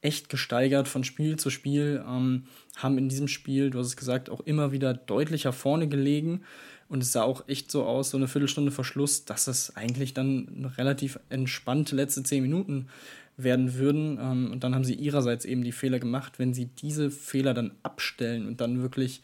echt 0.00 0.28
gesteigert 0.28 0.88
von 0.88 1.04
Spiel 1.04 1.36
zu 1.36 1.50
Spiel, 1.50 2.04
ähm, 2.06 2.44
haben 2.76 2.98
in 2.98 3.08
diesem 3.08 3.28
Spiel, 3.28 3.70
du 3.70 3.78
hast 3.80 3.88
es 3.88 3.96
gesagt, 3.96 4.30
auch 4.30 4.40
immer 4.40 4.72
wieder 4.72 4.94
deutlicher 4.94 5.52
vorne 5.52 5.88
gelegen. 5.88 6.42
Und 6.88 7.02
es 7.02 7.10
sah 7.10 7.22
auch 7.22 7.48
echt 7.48 7.70
so 7.70 7.84
aus, 7.84 8.10
so 8.10 8.16
eine 8.16 8.28
Viertelstunde 8.28 8.70
vor 8.70 8.84
Schluss, 8.84 9.24
dass 9.24 9.48
es 9.48 9.74
eigentlich 9.74 10.14
dann 10.14 10.72
relativ 10.78 11.18
entspannte 11.28 11.96
letzte 11.96 12.22
zehn 12.22 12.42
Minuten 12.42 12.86
werden 13.36 13.74
würden. 13.74 14.18
Ähm, 14.20 14.52
und 14.52 14.62
dann 14.62 14.74
haben 14.74 14.84
sie 14.84 14.94
ihrerseits 14.94 15.44
eben 15.44 15.64
die 15.64 15.72
Fehler 15.72 15.98
gemacht. 15.98 16.38
Wenn 16.38 16.54
sie 16.54 16.66
diese 16.66 17.10
Fehler 17.10 17.54
dann 17.54 17.72
abstellen 17.82 18.46
und 18.46 18.60
dann 18.60 18.82
wirklich 18.82 19.22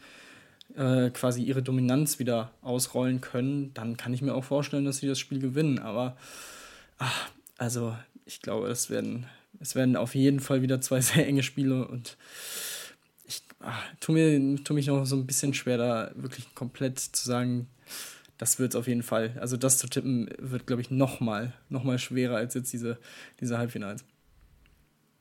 äh, 0.75 1.09
quasi 1.11 1.43
ihre 1.43 1.61
Dominanz 1.61 2.19
wieder 2.19 2.51
ausrollen 2.61 3.21
können, 3.21 3.73
dann 3.73 3.95
kann 3.95 4.13
ich 4.13 4.21
mir 4.21 4.33
auch 4.33 4.43
vorstellen, 4.43 4.85
dass 4.85 4.97
sie 4.97 5.07
das 5.07 5.19
Spiel 5.19 5.39
gewinnen. 5.39 5.79
Aber 5.79 6.17
ach, 6.97 7.29
also 7.57 7.97
ich 8.25 8.41
glaube, 8.41 8.67
es 8.67 8.89
werden, 8.89 9.25
es 9.59 9.75
werden 9.75 9.95
auf 9.95 10.15
jeden 10.15 10.39
Fall 10.39 10.61
wieder 10.61 10.81
zwei 10.81 11.01
sehr 11.01 11.27
enge 11.27 11.43
Spiele 11.43 11.87
und 11.87 12.17
ich 13.25 13.41
ach, 13.59 13.83
tue 13.99 14.15
mir 14.15 14.63
tu 14.63 14.73
mich 14.73 14.87
noch 14.87 15.05
so 15.05 15.15
ein 15.15 15.25
bisschen 15.25 15.53
schwer, 15.53 15.77
da 15.77 16.11
wirklich 16.15 16.53
komplett 16.55 16.99
zu 16.99 17.25
sagen, 17.25 17.67
das 18.37 18.59
wird 18.59 18.73
es 18.73 18.75
auf 18.75 18.87
jeden 18.87 19.03
Fall. 19.03 19.37
Also 19.39 19.57
das 19.57 19.77
zu 19.77 19.87
tippen 19.87 20.29
wird, 20.37 20.67
glaube 20.67 20.81
ich, 20.81 20.91
nochmal 20.91 21.53
noch 21.69 21.83
mal 21.83 21.99
schwerer 21.99 22.35
als 22.35 22.53
jetzt 22.55 22.73
diese, 22.73 22.99
diese 23.39 23.57
Halbfinals. 23.57 24.03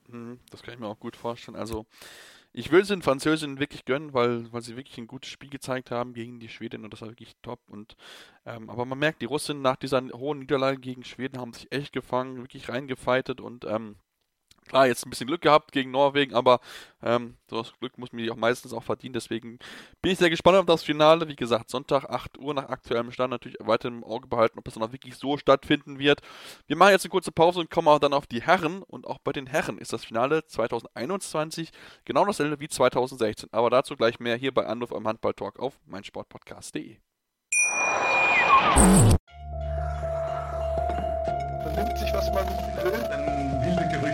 Mhm, 0.09 0.39
das 0.51 0.63
kann 0.63 0.75
ich 0.75 0.81
mir 0.81 0.87
auch 0.87 0.99
gut 0.99 1.17
vorstellen. 1.17 1.57
Also 1.57 1.87
ich 2.53 2.71
will 2.71 2.83
es 2.83 2.89
den 2.89 3.03
Französinnen 3.03 3.59
wirklich 3.59 3.85
gönnen, 3.85 4.13
weil, 4.13 4.53
weil 4.53 4.63
sie 4.63 4.77
wirklich 4.77 4.99
ein 4.99 5.07
gutes 5.07 5.31
Spiel 5.31 5.49
gezeigt 5.49 5.91
haben 5.91 6.13
gegen 6.13 6.39
die 6.39 6.49
Schweden 6.49 6.85
und 6.85 6.93
das 6.93 7.01
war 7.01 7.09
wirklich 7.09 7.35
top. 7.43 7.61
Und, 7.69 7.97
ähm, 8.45 8.69
aber 8.69 8.85
man 8.85 8.99
merkt, 8.99 9.23
die 9.23 9.27
Russen 9.27 9.63
nach 9.63 9.77
dieser 9.77 10.03
hohen 10.13 10.41
Niederlage 10.41 10.79
gegen 10.79 11.05
Schweden 11.05 11.41
haben 11.41 11.55
sich 11.55 11.73
echt 11.73 11.93
gefangen, 11.93 12.39
wirklich 12.39 12.69
reingefeitet 12.69 13.41
und 13.41 13.65
ähm, 13.65 13.97
Klar, 14.69 14.87
jetzt 14.87 15.05
ein 15.05 15.11
bisschen 15.11 15.27
Glück 15.27 15.43
gehabt 15.43 15.73
gegen 15.73 15.91
Norwegen, 15.91 16.35
aber 16.35 16.61
ähm, 17.03 17.37
das 17.49 17.73
Glück 17.81 17.99
muss 17.99 18.13
man 18.13 18.23
sich 18.23 18.31
auch 18.31 18.37
meistens 18.37 18.73
auch 18.73 18.83
verdienen. 18.83 19.13
Deswegen 19.13 19.59
bin 20.01 20.13
ich 20.13 20.19
sehr 20.19 20.31
gespannt 20.31 20.57
auf 20.57 20.67
das 20.67 20.83
Finale. 20.83 21.29
Wie 21.29 21.37
gesagt, 21.37 21.69
Sonntag 21.69 22.05
8 22.05 22.39
Uhr 22.39 22.55
nach 22.55 22.69
aktuellem 22.69 23.11
Stand 23.11 23.33
natürlich 23.33 23.59
weiter 23.61 23.89
im 23.89 24.05
Auge 24.05 24.29
behalten, 24.29 24.59
ob 24.59 24.67
es 24.67 24.75
dann 24.75 24.83
auch 24.83 24.93
wirklich 24.93 25.17
so 25.17 25.37
stattfinden 25.37 25.99
wird. 25.99 26.21
Wir 26.67 26.77
machen 26.77 26.93
jetzt 26.93 27.05
eine 27.05 27.11
kurze 27.11 27.33
Pause 27.33 27.61
und 27.61 27.71
kommen 27.71 27.89
auch 27.89 27.99
dann 27.99 28.15
auf 28.15 28.27
die 28.27 28.41
Herren. 28.41 28.83
Und 28.83 29.07
auch 29.07 29.19
bei 29.19 29.33
den 29.33 29.47
Herren 29.47 29.79
ist 29.79 29.93
das 29.93 30.05
Finale 30.05 30.47
2021 30.47 31.71
genau 32.05 32.25
dasselbe 32.25 32.61
wie 32.61 32.69
2016. 32.69 33.49
Aber 33.53 33.69
dazu 33.69 33.97
gleich 33.97 34.21
mehr 34.21 34.37
hier 34.37 34.55
bei 34.55 34.67
Anruf 34.67 34.93
am 34.93 35.07
Handball-Talk 35.07 35.59
auf 35.59 35.79
meinsportpodcast.de. 35.87 36.97
Vernimmt 41.63 41.99
sich, 41.99 42.13
was 42.13 42.33
man 42.33 42.47
will, 42.85 43.22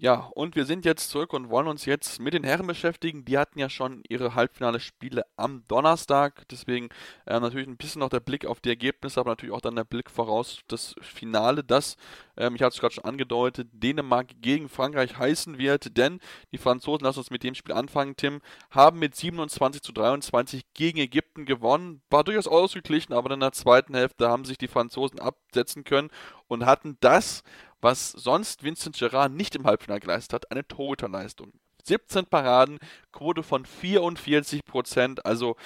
Ja, 0.00 0.30
und 0.36 0.54
wir 0.54 0.64
sind 0.64 0.84
jetzt 0.84 1.10
zurück 1.10 1.32
und 1.32 1.50
wollen 1.50 1.66
uns 1.66 1.84
jetzt 1.84 2.20
mit 2.20 2.32
den 2.32 2.44
Herren 2.44 2.68
beschäftigen. 2.68 3.24
Die 3.24 3.36
hatten 3.36 3.58
ja 3.58 3.68
schon 3.68 4.04
ihre 4.08 4.36
Halbfinale-Spiele 4.36 5.26
am 5.36 5.64
Donnerstag. 5.66 6.46
Deswegen 6.52 6.88
äh, 7.26 7.40
natürlich 7.40 7.66
ein 7.66 7.76
bisschen 7.76 7.98
noch 7.98 8.08
der 8.08 8.20
Blick 8.20 8.46
auf 8.46 8.60
die 8.60 8.68
Ergebnisse, 8.68 9.18
aber 9.18 9.30
natürlich 9.30 9.52
auch 9.52 9.60
dann 9.60 9.74
der 9.74 9.82
Blick 9.82 10.08
voraus 10.08 10.60
das 10.68 10.94
Finale, 11.00 11.64
das, 11.64 11.96
ähm, 12.36 12.54
ich 12.54 12.62
hatte 12.62 12.74
es 12.74 12.80
gerade 12.80 12.94
schon 12.94 13.06
angedeutet, 13.06 13.70
Dänemark 13.72 14.28
gegen 14.40 14.68
Frankreich 14.68 15.18
heißen 15.18 15.58
wird. 15.58 15.96
Denn 15.96 16.20
die 16.52 16.58
Franzosen, 16.58 17.04
lass 17.04 17.18
uns 17.18 17.32
mit 17.32 17.42
dem 17.42 17.56
Spiel 17.56 17.74
anfangen, 17.74 18.14
Tim, 18.14 18.40
haben 18.70 19.00
mit 19.00 19.16
27 19.16 19.82
zu 19.82 19.90
23 19.90 20.62
gegen 20.74 20.98
Ägypten 20.98 21.44
gewonnen. 21.44 22.02
War 22.08 22.22
durchaus 22.22 22.46
ausgeglichen, 22.46 23.14
aber 23.14 23.34
in 23.34 23.40
der 23.40 23.50
zweiten 23.50 23.96
Hälfte 23.96 24.28
haben 24.28 24.44
sich 24.44 24.58
die 24.58 24.68
Franzosen 24.68 25.18
absetzen 25.18 25.82
können 25.82 26.10
und 26.46 26.66
hatten 26.66 26.96
das 27.00 27.42
was 27.80 28.12
sonst 28.12 28.62
Vincent 28.62 28.96
Gerard 28.96 29.32
nicht 29.32 29.54
im 29.54 29.66
Halbfinale 29.66 30.00
geleistet 30.00 30.32
hat, 30.32 30.50
eine 30.50 30.66
Torhüterleistung. 30.66 31.52
17 31.84 32.26
Paraden, 32.26 32.78
Quote 33.12 33.42
von 33.42 33.64
44 33.64 34.64
Prozent, 34.64 35.24
also 35.24 35.56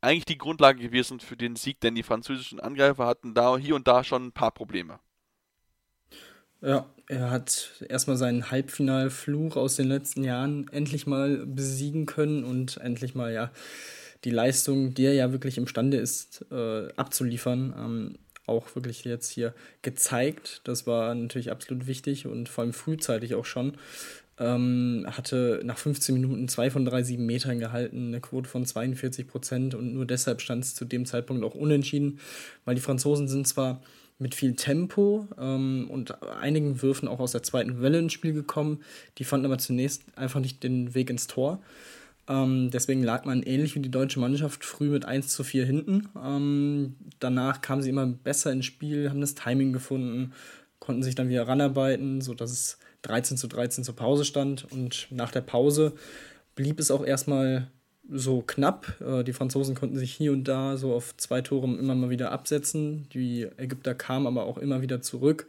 eigentlich 0.00 0.24
die 0.24 0.38
Grundlage 0.38 0.80
gewesen 0.80 1.20
für 1.20 1.36
den 1.36 1.56
Sieg, 1.56 1.80
denn 1.80 1.94
die 1.94 2.02
französischen 2.02 2.60
Angreifer 2.60 3.06
hatten 3.06 3.34
da 3.34 3.58
hier 3.58 3.74
und 3.74 3.88
da 3.88 4.04
schon 4.04 4.26
ein 4.26 4.32
paar 4.32 4.52
Probleme. 4.52 5.00
Ja, 6.60 6.86
er 7.06 7.30
hat 7.30 7.84
erstmal 7.88 8.16
seinen 8.16 8.50
Halbfinalfluch 8.50 9.56
aus 9.56 9.76
den 9.76 9.88
letzten 9.88 10.24
Jahren 10.24 10.68
endlich 10.72 11.06
mal 11.06 11.46
besiegen 11.46 12.06
können 12.06 12.44
und 12.44 12.78
endlich 12.78 13.14
mal 13.14 13.32
ja 13.32 13.52
die 14.24 14.30
Leistung, 14.30 14.94
die 14.94 15.04
er 15.04 15.14
ja 15.14 15.30
wirklich 15.30 15.58
imstande 15.58 15.98
ist, 15.98 16.44
äh, 16.50 16.88
abzuliefern. 16.96 17.74
Ähm, 17.78 18.18
auch 18.48 18.74
wirklich 18.74 19.04
jetzt 19.04 19.30
hier 19.30 19.54
gezeigt. 19.82 20.60
Das 20.64 20.86
war 20.86 21.14
natürlich 21.14 21.50
absolut 21.50 21.86
wichtig 21.86 22.26
und 22.26 22.48
vor 22.48 22.64
allem 22.64 22.72
frühzeitig 22.72 23.34
auch 23.34 23.44
schon. 23.44 23.74
Ähm, 24.40 25.04
hatte 25.08 25.60
nach 25.64 25.78
15 25.78 26.14
Minuten 26.14 26.46
zwei 26.46 26.70
von 26.70 26.84
drei 26.84 27.02
sieben 27.02 27.26
Metern 27.26 27.58
gehalten, 27.58 28.08
eine 28.08 28.20
Quote 28.20 28.48
von 28.48 28.64
42 28.64 29.26
Prozent 29.26 29.74
und 29.74 29.92
nur 29.92 30.06
deshalb 30.06 30.40
stand 30.40 30.62
es 30.62 30.76
zu 30.76 30.84
dem 30.84 31.06
Zeitpunkt 31.06 31.42
auch 31.42 31.56
unentschieden, 31.56 32.20
weil 32.64 32.76
die 32.76 32.80
Franzosen 32.80 33.26
sind 33.26 33.48
zwar 33.48 33.82
mit 34.20 34.34
viel 34.34 34.54
Tempo 34.54 35.26
ähm, 35.38 35.88
und 35.90 36.22
einigen 36.22 36.82
Würfen 36.82 37.08
auch 37.08 37.20
aus 37.20 37.32
der 37.32 37.42
zweiten 37.42 37.80
Welle 37.80 37.98
ins 37.98 38.12
Spiel 38.12 38.32
gekommen, 38.32 38.80
die 39.18 39.24
fanden 39.24 39.46
aber 39.46 39.58
zunächst 39.58 40.04
einfach 40.16 40.40
nicht 40.40 40.62
den 40.62 40.94
Weg 40.94 41.10
ins 41.10 41.26
Tor. 41.26 41.60
Ähm, 42.28 42.70
deswegen 42.70 43.02
lag 43.02 43.24
man 43.24 43.42
ähnlich 43.42 43.74
wie 43.74 43.80
die 43.80 43.90
deutsche 43.90 44.20
Mannschaft 44.20 44.64
früh 44.64 44.88
mit 44.88 45.04
1 45.04 45.28
zu 45.28 45.44
4 45.44 45.64
hinten. 45.64 46.08
Ähm, 46.22 46.96
danach 47.20 47.62
kamen 47.62 47.82
sie 47.82 47.90
immer 47.90 48.06
besser 48.06 48.52
ins 48.52 48.66
Spiel, 48.66 49.08
haben 49.08 49.20
das 49.20 49.34
Timing 49.34 49.72
gefunden, 49.72 50.32
konnten 50.78 51.02
sich 51.02 51.14
dann 51.14 51.28
wieder 51.28 51.48
ranarbeiten, 51.48 52.20
sodass 52.20 52.50
es 52.50 52.78
13 53.02 53.36
zu 53.36 53.46
13 53.46 53.82
zur 53.84 53.96
Pause 53.96 54.24
stand. 54.24 54.70
Und 54.70 55.08
nach 55.10 55.30
der 55.30 55.40
Pause 55.40 55.94
blieb 56.54 56.80
es 56.80 56.90
auch 56.90 57.04
erstmal 57.04 57.68
so 58.10 58.42
knapp. 58.42 59.00
Äh, 59.00 59.24
die 59.24 59.32
Franzosen 59.32 59.74
konnten 59.74 59.96
sich 59.96 60.12
hier 60.12 60.32
und 60.32 60.44
da 60.44 60.76
so 60.76 60.94
auf 60.94 61.16
zwei 61.16 61.40
Tore 61.40 61.66
immer 61.66 61.94
mal 61.94 62.10
wieder 62.10 62.30
absetzen. 62.32 63.08
Die 63.14 63.48
Ägypter 63.56 63.94
kamen 63.94 64.26
aber 64.26 64.44
auch 64.44 64.58
immer 64.58 64.82
wieder 64.82 65.00
zurück. 65.00 65.46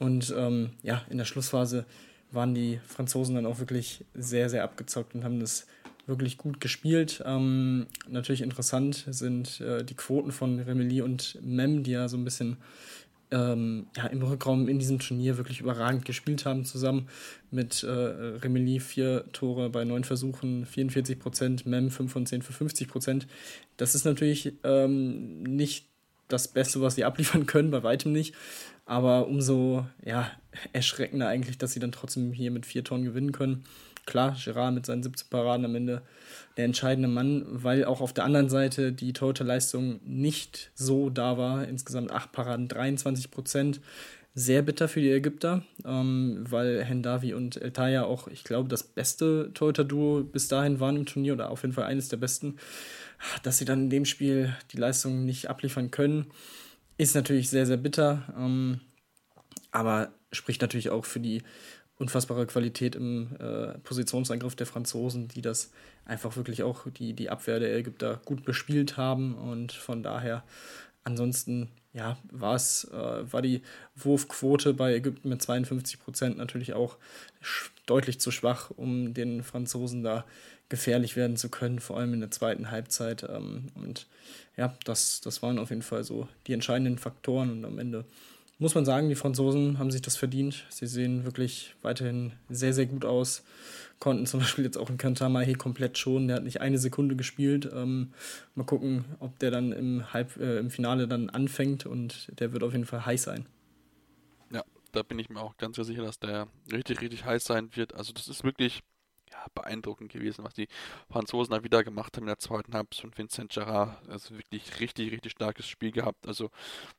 Und 0.00 0.34
ähm, 0.36 0.70
ja, 0.82 1.02
in 1.10 1.18
der 1.18 1.24
Schlussphase 1.26 1.84
waren 2.32 2.54
die 2.54 2.80
Franzosen 2.86 3.34
dann 3.34 3.46
auch 3.46 3.60
wirklich 3.60 4.04
sehr, 4.14 4.48
sehr 4.48 4.64
abgezockt 4.64 5.14
und 5.14 5.22
haben 5.22 5.38
das 5.38 5.66
wirklich 6.06 6.36
gut 6.36 6.60
gespielt. 6.60 7.22
Ähm, 7.24 7.86
natürlich 8.08 8.42
interessant 8.42 9.06
sind 9.08 9.60
äh, 9.60 9.84
die 9.84 9.94
Quoten 9.94 10.32
von 10.32 10.58
Remeli 10.58 11.00
und 11.02 11.38
Mem, 11.42 11.82
die 11.82 11.92
ja 11.92 12.08
so 12.08 12.16
ein 12.16 12.24
bisschen 12.24 12.56
ähm, 13.30 13.86
ja, 13.96 14.06
im 14.06 14.22
Rückraum 14.22 14.68
in 14.68 14.78
diesem 14.78 14.98
Turnier 14.98 15.38
wirklich 15.38 15.60
überragend 15.60 16.04
gespielt 16.04 16.44
haben, 16.44 16.64
zusammen 16.64 17.08
mit 17.50 17.82
äh, 17.82 17.88
Remeli 17.90 18.78
vier 18.78 19.24
Tore 19.32 19.70
bei 19.70 19.84
neun 19.84 20.04
Versuchen, 20.04 20.66
44 20.66 21.18
Prozent, 21.18 21.66
Mem 21.66 21.90
5 21.90 22.12
von 22.12 22.26
10 22.26 22.42
für 22.42 22.52
50 22.52 22.88
Prozent. 22.88 23.26
Das 23.78 23.94
ist 23.94 24.04
natürlich 24.04 24.52
ähm, 24.64 25.42
nicht 25.42 25.86
das 26.28 26.48
Beste, 26.48 26.80
was 26.80 26.94
sie 26.94 27.04
abliefern 27.04 27.46
können, 27.46 27.70
bei 27.70 27.82
weitem 27.82 28.12
nicht. 28.12 28.34
Aber 28.84 29.28
umso 29.28 29.86
ja, 30.04 30.30
erschreckender 30.72 31.28
eigentlich, 31.28 31.56
dass 31.56 31.72
sie 31.72 31.80
dann 31.80 31.92
trotzdem 31.92 32.32
hier 32.32 32.50
mit 32.50 32.66
vier 32.66 32.84
Toren 32.84 33.04
gewinnen 33.04 33.32
können. 33.32 33.64
Klar, 34.04 34.36
Gerard 34.42 34.74
mit 34.74 34.84
seinen 34.84 35.02
17 35.02 35.28
Paraden 35.30 35.64
am 35.64 35.74
Ende 35.74 36.02
der 36.56 36.64
entscheidende 36.64 37.08
Mann, 37.08 37.44
weil 37.46 37.84
auch 37.84 38.00
auf 38.00 38.12
der 38.12 38.24
anderen 38.24 38.48
Seite 38.48 38.92
die 38.92 39.12
Torhüterleistung 39.12 40.00
nicht 40.04 40.72
so 40.74 41.08
da 41.08 41.38
war. 41.38 41.68
Insgesamt 41.68 42.10
8 42.10 42.32
Paraden, 42.32 42.68
23 42.68 43.30
Prozent. 43.30 43.80
Sehr 44.34 44.62
bitter 44.62 44.88
für 44.88 45.00
die 45.00 45.10
Ägypter, 45.10 45.62
ähm, 45.84 46.44
weil 46.48 46.82
Hendavi 46.82 47.34
und 47.34 47.60
Eltaya 47.60 48.04
auch, 48.04 48.28
ich 48.28 48.44
glaube, 48.44 48.68
das 48.68 48.82
beste 48.82 49.50
Torhüter-Duo 49.52 50.24
bis 50.24 50.48
dahin 50.48 50.80
waren 50.80 50.96
im 50.96 51.04
Turnier 51.04 51.34
oder 51.34 51.50
auf 51.50 51.62
jeden 51.62 51.74
Fall 51.74 51.84
eines 51.84 52.08
der 52.08 52.16
besten. 52.16 52.56
Dass 53.42 53.58
sie 53.58 53.66
dann 53.66 53.84
in 53.84 53.90
dem 53.90 54.04
Spiel 54.06 54.56
die 54.72 54.78
Leistung 54.78 55.26
nicht 55.26 55.50
abliefern 55.50 55.90
können, 55.90 56.26
ist 56.96 57.14
natürlich 57.14 57.50
sehr, 57.50 57.66
sehr 57.66 57.76
bitter. 57.76 58.22
Ähm, 58.38 58.80
aber 59.70 60.12
spricht 60.32 60.62
natürlich 60.62 60.90
auch 60.90 61.04
für 61.04 61.20
die 61.20 61.42
unfassbare 62.02 62.46
Qualität 62.46 62.96
im 62.96 63.28
äh, 63.38 63.78
Positionsangriff 63.78 64.56
der 64.56 64.66
Franzosen, 64.66 65.28
die 65.28 65.40
das 65.40 65.70
einfach 66.04 66.36
wirklich 66.36 66.62
auch 66.64 66.86
die, 66.90 67.14
die 67.14 67.30
Abwehr 67.30 67.60
der 67.60 67.74
Ägypter 67.76 68.20
gut 68.24 68.44
bespielt 68.44 68.96
haben 68.96 69.34
und 69.36 69.72
von 69.72 70.02
daher 70.02 70.42
ansonsten 71.04 71.68
ja, 71.94 72.16
äh, 72.32 72.36
war 72.40 73.42
die 73.42 73.62
Wurfquote 73.94 74.74
bei 74.74 74.94
Ägypten 74.94 75.28
mit 75.28 75.42
52 75.42 76.00
Prozent 76.02 76.38
natürlich 76.38 76.74
auch 76.74 76.96
deutlich 77.86 78.18
zu 78.18 78.30
schwach, 78.30 78.70
um 78.70 79.14
den 79.14 79.42
Franzosen 79.42 80.02
da 80.02 80.24
gefährlich 80.68 81.16
werden 81.16 81.36
zu 81.36 81.50
können, 81.50 81.80
vor 81.80 81.98
allem 81.98 82.14
in 82.14 82.20
der 82.20 82.30
zweiten 82.30 82.70
Halbzeit. 82.70 83.24
Ähm, 83.24 83.66
und 83.74 84.06
ja, 84.56 84.74
das, 84.84 85.20
das 85.20 85.42
waren 85.42 85.58
auf 85.58 85.70
jeden 85.70 85.82
Fall 85.82 86.02
so 86.02 86.28
die 86.46 86.54
entscheidenden 86.54 86.98
Faktoren 86.98 87.50
und 87.50 87.64
am 87.64 87.78
Ende 87.78 88.06
muss 88.62 88.74
man 88.74 88.84
sagen, 88.84 89.08
die 89.08 89.16
Franzosen 89.16 89.78
haben 89.78 89.90
sich 89.90 90.02
das 90.02 90.16
verdient. 90.16 90.64
Sie 90.70 90.86
sehen 90.86 91.24
wirklich 91.24 91.74
weiterhin 91.82 92.32
sehr, 92.48 92.72
sehr 92.72 92.86
gut 92.86 93.04
aus. 93.04 93.42
Konnten 93.98 94.24
zum 94.24 94.40
Beispiel 94.40 94.64
jetzt 94.64 94.78
auch 94.78 94.88
in 94.88 94.98
Kantamahe 94.98 95.54
komplett 95.54 95.98
schon. 95.98 96.28
Der 96.28 96.36
hat 96.36 96.44
nicht 96.44 96.60
eine 96.60 96.78
Sekunde 96.78 97.16
gespielt. 97.16 97.68
Ähm, 97.74 98.12
mal 98.54 98.64
gucken, 98.64 99.04
ob 99.18 99.38
der 99.40 99.50
dann 99.50 99.72
im, 99.72 100.12
Halb, 100.12 100.36
äh, 100.36 100.58
im 100.58 100.70
Finale 100.70 101.08
dann 101.08 101.28
anfängt 101.28 101.86
und 101.86 102.30
der 102.38 102.52
wird 102.52 102.62
auf 102.62 102.72
jeden 102.72 102.86
Fall 102.86 103.04
heiß 103.04 103.24
sein. 103.24 103.46
Ja, 104.52 104.62
da 104.92 105.02
bin 105.02 105.18
ich 105.18 105.28
mir 105.28 105.40
auch 105.40 105.56
ganz 105.56 105.76
sicher, 105.76 106.02
dass 106.02 106.20
der 106.20 106.46
richtig, 106.70 107.00
richtig 107.00 107.24
heiß 107.24 107.44
sein 107.44 107.70
wird. 107.74 107.94
Also 107.94 108.12
das 108.12 108.28
ist 108.28 108.44
wirklich 108.44 108.82
beeindruckend 109.54 110.12
gewesen, 110.12 110.44
was 110.44 110.54
die 110.54 110.68
Franzosen 111.10 111.52
da 111.52 111.64
wieder 111.64 111.84
gemacht 111.84 112.16
haben 112.16 112.24
in 112.24 112.28
der 112.28 112.38
zweiten 112.38 112.74
Halbzeit 112.74 113.02
von 113.02 113.16
Vincent 113.16 113.52
Gerard. 113.52 113.96
Also 114.08 114.36
wirklich 114.36 114.80
richtig, 114.80 115.12
richtig 115.12 115.32
starkes 115.32 115.66
Spiel 115.66 115.92
gehabt. 115.92 116.26
Also 116.26 116.50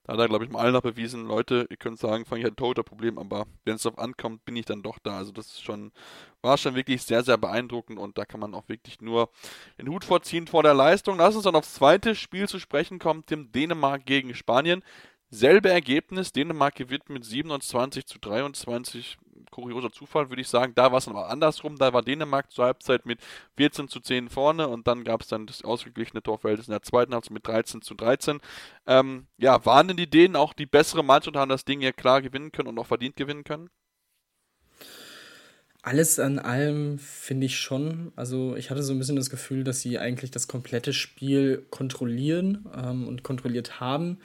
da 0.03 0.13
hat 0.13 0.19
er, 0.19 0.27
glaube 0.27 0.45
ich, 0.45 0.51
mal 0.51 0.59
allen 0.59 0.73
noch 0.73 0.81
bewiesen, 0.81 1.27
Leute, 1.27 1.67
ihr 1.69 1.77
könnt 1.77 1.99
sagen, 1.99 2.25
fange 2.25 2.41
ich 2.41 2.47
ein 2.47 2.55
toter 2.55 2.83
Problem, 2.83 3.17
aber 3.17 3.45
wenn 3.65 3.75
es 3.75 3.83
darauf 3.83 3.99
ankommt, 3.99 4.45
bin 4.45 4.55
ich 4.55 4.65
dann 4.65 4.83
doch 4.83 4.99
da. 4.99 5.17
Also 5.17 5.31
das 5.31 5.47
ist 5.47 5.63
schon, 5.63 5.91
war 6.41 6.57
schon 6.57 6.75
wirklich 6.75 7.03
sehr, 7.03 7.23
sehr 7.23 7.37
beeindruckend 7.37 7.99
und 7.99 8.17
da 8.17 8.25
kann 8.25 8.39
man 8.39 8.53
auch 8.53 8.67
wirklich 8.67 9.01
nur 9.01 9.29
den 9.77 9.89
Hut 9.89 10.05
vorziehen 10.05 10.47
vor 10.47 10.63
der 10.63 10.73
Leistung. 10.73 11.17
Lass 11.17 11.35
uns 11.35 11.45
dann 11.45 11.55
aufs 11.55 11.73
zweite 11.73 12.15
Spiel 12.15 12.47
zu 12.47 12.59
sprechen 12.59 12.99
kommen, 12.99 13.25
dem 13.27 13.51
Dänemark 13.51 14.05
gegen 14.05 14.35
Spanien. 14.35 14.83
Selbe 15.29 15.69
Ergebnis, 15.69 16.31
Dänemark 16.31 16.75
gewinnt 16.75 17.09
mit 17.09 17.25
27 17.25 18.05
zu 18.05 18.19
23 18.19 19.17
kurioser 19.51 19.91
Zufall, 19.91 20.29
würde 20.29 20.41
ich 20.41 20.47
sagen. 20.47 20.73
Da 20.75 20.91
war 20.91 20.97
es 20.97 21.07
aber 21.07 21.29
andersrum. 21.29 21.77
Da 21.77 21.93
war 21.93 22.01
Dänemark 22.01 22.51
zur 22.51 22.65
Halbzeit 22.65 23.05
mit 23.05 23.19
14 23.57 23.87
zu 23.87 23.99
10 23.99 24.29
vorne 24.29 24.67
und 24.67 24.87
dann 24.87 25.03
gab 25.03 25.21
es 25.21 25.27
dann 25.27 25.47
das 25.47 25.63
ausgeglichene 25.63 26.23
Torverhältnis 26.23 26.67
in 26.67 26.71
der 26.71 26.81
zweiten 26.81 27.13
Halbzeit 27.13 27.33
mit 27.33 27.47
13 27.47 27.81
zu 27.81 27.95
13. 27.95 28.39
Ähm, 28.87 29.27
ja, 29.37 29.65
waren 29.65 29.87
denn 29.87 29.97
die 29.97 30.09
Dänen 30.09 30.35
auch 30.35 30.53
die 30.53 30.65
bessere 30.65 31.03
Mannschaft 31.03 31.35
und 31.35 31.39
haben 31.39 31.49
das 31.49 31.65
Ding 31.65 31.81
ja 31.81 31.91
klar 31.91 32.21
gewinnen 32.21 32.51
können 32.51 32.69
und 32.69 32.79
auch 32.79 32.87
verdient 32.87 33.15
gewinnen 33.15 33.43
können? 33.43 33.69
Alles 35.85 36.17
an 36.17 36.39
allem 36.39 36.97
finde 36.97 37.45
ich 37.45 37.57
schon. 37.57 38.13
Also 38.15 38.55
ich 38.55 38.69
hatte 38.69 38.81
so 38.81 38.93
ein 38.93 38.99
bisschen 38.99 39.17
das 39.17 39.29
Gefühl, 39.29 39.65
dass 39.65 39.81
sie 39.81 39.99
eigentlich 39.99 40.31
das 40.31 40.47
komplette 40.47 40.93
Spiel 40.93 41.65
kontrollieren 41.71 42.65
ähm, 42.73 43.05
und 43.05 43.23
kontrolliert 43.23 43.81
haben. 43.81 44.19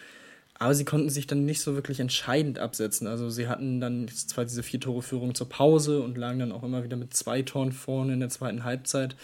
Aber 0.59 0.75
sie 0.75 0.85
konnten 0.85 1.09
sich 1.09 1.27
dann 1.27 1.45
nicht 1.45 1.61
so 1.61 1.75
wirklich 1.75 2.01
entscheidend 2.01 2.59
absetzen. 2.59 3.07
Also 3.07 3.31
sie 3.31 3.47
hatten 3.47 3.81
dann 3.81 4.09
zwar 4.09 4.45
diese 4.45 4.65
vier 4.65 4.81
Tore 4.81 5.03
Führung 5.03 5.35
zur 5.35 5.49
Pause 5.49 6.03
und 6.03 6.19
lagen 6.19 6.41
dann 6.41 6.53
auch 6.53 6.65
immer 6.65 6.83
wieder 6.83 6.97
mit 6.97 7.15
zwei 7.15 7.43
Toren 7.43 7.73
vorne 7.73 8.15
in 8.15 8.21
der 8.21 8.29
zweiten 8.29 8.65
Halbzeit. 8.65 9.15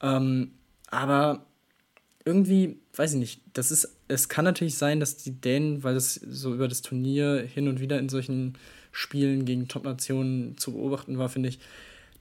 Ähm, 0.00 0.52
aber 0.90 1.44
irgendwie, 2.24 2.78
weiß 2.94 3.12
ich 3.14 3.18
nicht, 3.18 3.40
das 3.52 3.70
ist, 3.70 3.96
es 4.08 4.28
kann 4.28 4.44
natürlich 4.44 4.78
sein, 4.78 5.00
dass 5.00 5.16
die 5.16 5.32
Dänen, 5.32 5.82
weil 5.82 5.96
es 5.96 6.14
so 6.14 6.54
über 6.54 6.68
das 6.68 6.80
Turnier 6.80 7.42
hin 7.42 7.68
und 7.68 7.80
wieder 7.80 7.98
in 7.98 8.08
solchen 8.08 8.56
Spielen 8.92 9.44
gegen 9.44 9.68
Top-Nationen 9.68 10.56
zu 10.56 10.72
beobachten 10.72 11.18
war, 11.18 11.28
finde 11.28 11.50
ich, 11.50 11.58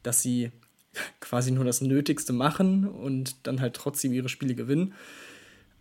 dass 0.04 0.22
sie 0.22 0.52
quasi 1.22 1.52
nur 1.52 1.64
das 1.64 1.80
Nötigste 1.80 2.34
machen 2.34 2.86
und 2.86 3.36
dann 3.44 3.62
halt 3.62 3.76
trotzdem 3.76 4.12
ihre 4.12 4.30
Spiele 4.30 4.56
gewinnen. 4.56 4.94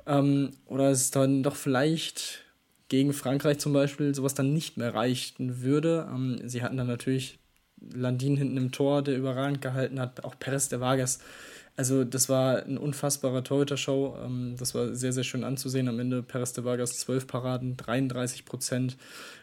Ähm, 0.06 0.50
oder 0.66 0.90
es 0.90 1.10
dann 1.10 1.42
doch 1.42 1.56
vielleicht 1.56 2.44
gegen 2.90 3.14
Frankreich 3.14 3.58
zum 3.58 3.72
Beispiel 3.72 4.14
sowas 4.14 4.34
dann 4.34 4.52
nicht 4.52 4.76
mehr 4.76 4.94
reichen 4.94 5.62
würde. 5.62 6.06
Ähm, 6.12 6.40
sie 6.44 6.62
hatten 6.62 6.76
dann 6.76 6.88
natürlich 6.88 7.38
Landin 7.80 8.36
hinten 8.36 8.58
im 8.58 8.72
Tor, 8.72 9.02
der 9.02 9.16
überragend 9.16 9.62
gehalten 9.62 9.98
hat, 9.98 10.24
auch 10.24 10.38
Perez 10.38 10.68
de 10.68 10.80
Vargas. 10.80 11.20
Also 11.76 12.04
das 12.04 12.28
war 12.28 12.64
ein 12.64 12.76
unfassbarer 12.76 13.44
Torhüter-Show. 13.44 14.18
Ähm, 14.22 14.56
das 14.58 14.74
war 14.74 14.94
sehr, 14.94 15.12
sehr 15.12 15.24
schön 15.24 15.44
anzusehen. 15.44 15.88
Am 15.88 16.00
Ende 16.00 16.22
Perez 16.22 16.52
de 16.52 16.64
Vargas 16.64 16.98
12 16.98 17.26
Paraden, 17.26 17.76
33 17.76 18.44
Prozent. 18.44 18.96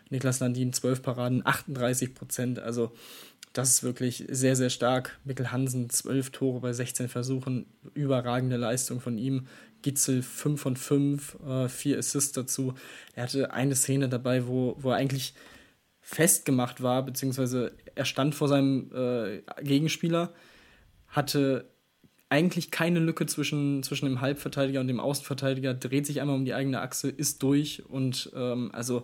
Niklas 0.09 0.41
Landin 0.41 0.73
12 0.73 1.01
Paraden, 1.01 1.41
38 1.45 2.13
Prozent. 2.13 2.59
Also 2.59 2.91
das 3.53 3.69
ist 3.69 3.83
wirklich 3.83 4.25
sehr, 4.29 4.57
sehr 4.57 4.69
stark. 4.69 5.17
Mikkel 5.23 5.53
Hansen 5.53 5.89
12 5.89 6.31
Tore 6.31 6.59
bei 6.59 6.73
16 6.73 7.07
Versuchen. 7.07 7.65
Überragende 7.93 8.57
Leistung 8.57 8.99
von 8.99 9.17
ihm. 9.17 9.47
Gitzel 9.81 10.21
5 10.21 10.61
von 10.61 10.75
5, 10.75 11.37
äh, 11.47 11.69
4 11.69 11.97
Assists 11.97 12.33
dazu. 12.33 12.73
Er 13.13 13.23
hatte 13.23 13.51
eine 13.51 13.75
Szene 13.75 14.09
dabei, 14.09 14.47
wo, 14.47 14.75
wo 14.79 14.91
er 14.91 14.97
eigentlich 14.97 15.33
festgemacht 16.01 16.81
war, 16.81 17.03
beziehungsweise 17.03 17.73
er 17.95 18.05
stand 18.05 18.33
vor 18.33 18.47
seinem 18.47 18.91
äh, 18.93 19.41
Gegenspieler, 19.61 20.33
hatte 21.07 21.69
eigentlich 22.29 22.71
keine 22.71 22.99
Lücke 22.99 23.25
zwischen, 23.25 23.83
zwischen 23.83 24.05
dem 24.05 24.21
Halbverteidiger 24.21 24.81
und 24.81 24.87
dem 24.87 24.99
Außenverteidiger, 24.99 25.73
dreht 25.73 26.05
sich 26.05 26.21
einmal 26.21 26.35
um 26.35 26.45
die 26.45 26.53
eigene 26.53 26.81
Achse, 26.81 27.09
ist 27.09 27.43
durch 27.43 27.85
und 27.85 28.31
ähm, 28.35 28.69
also 28.73 29.03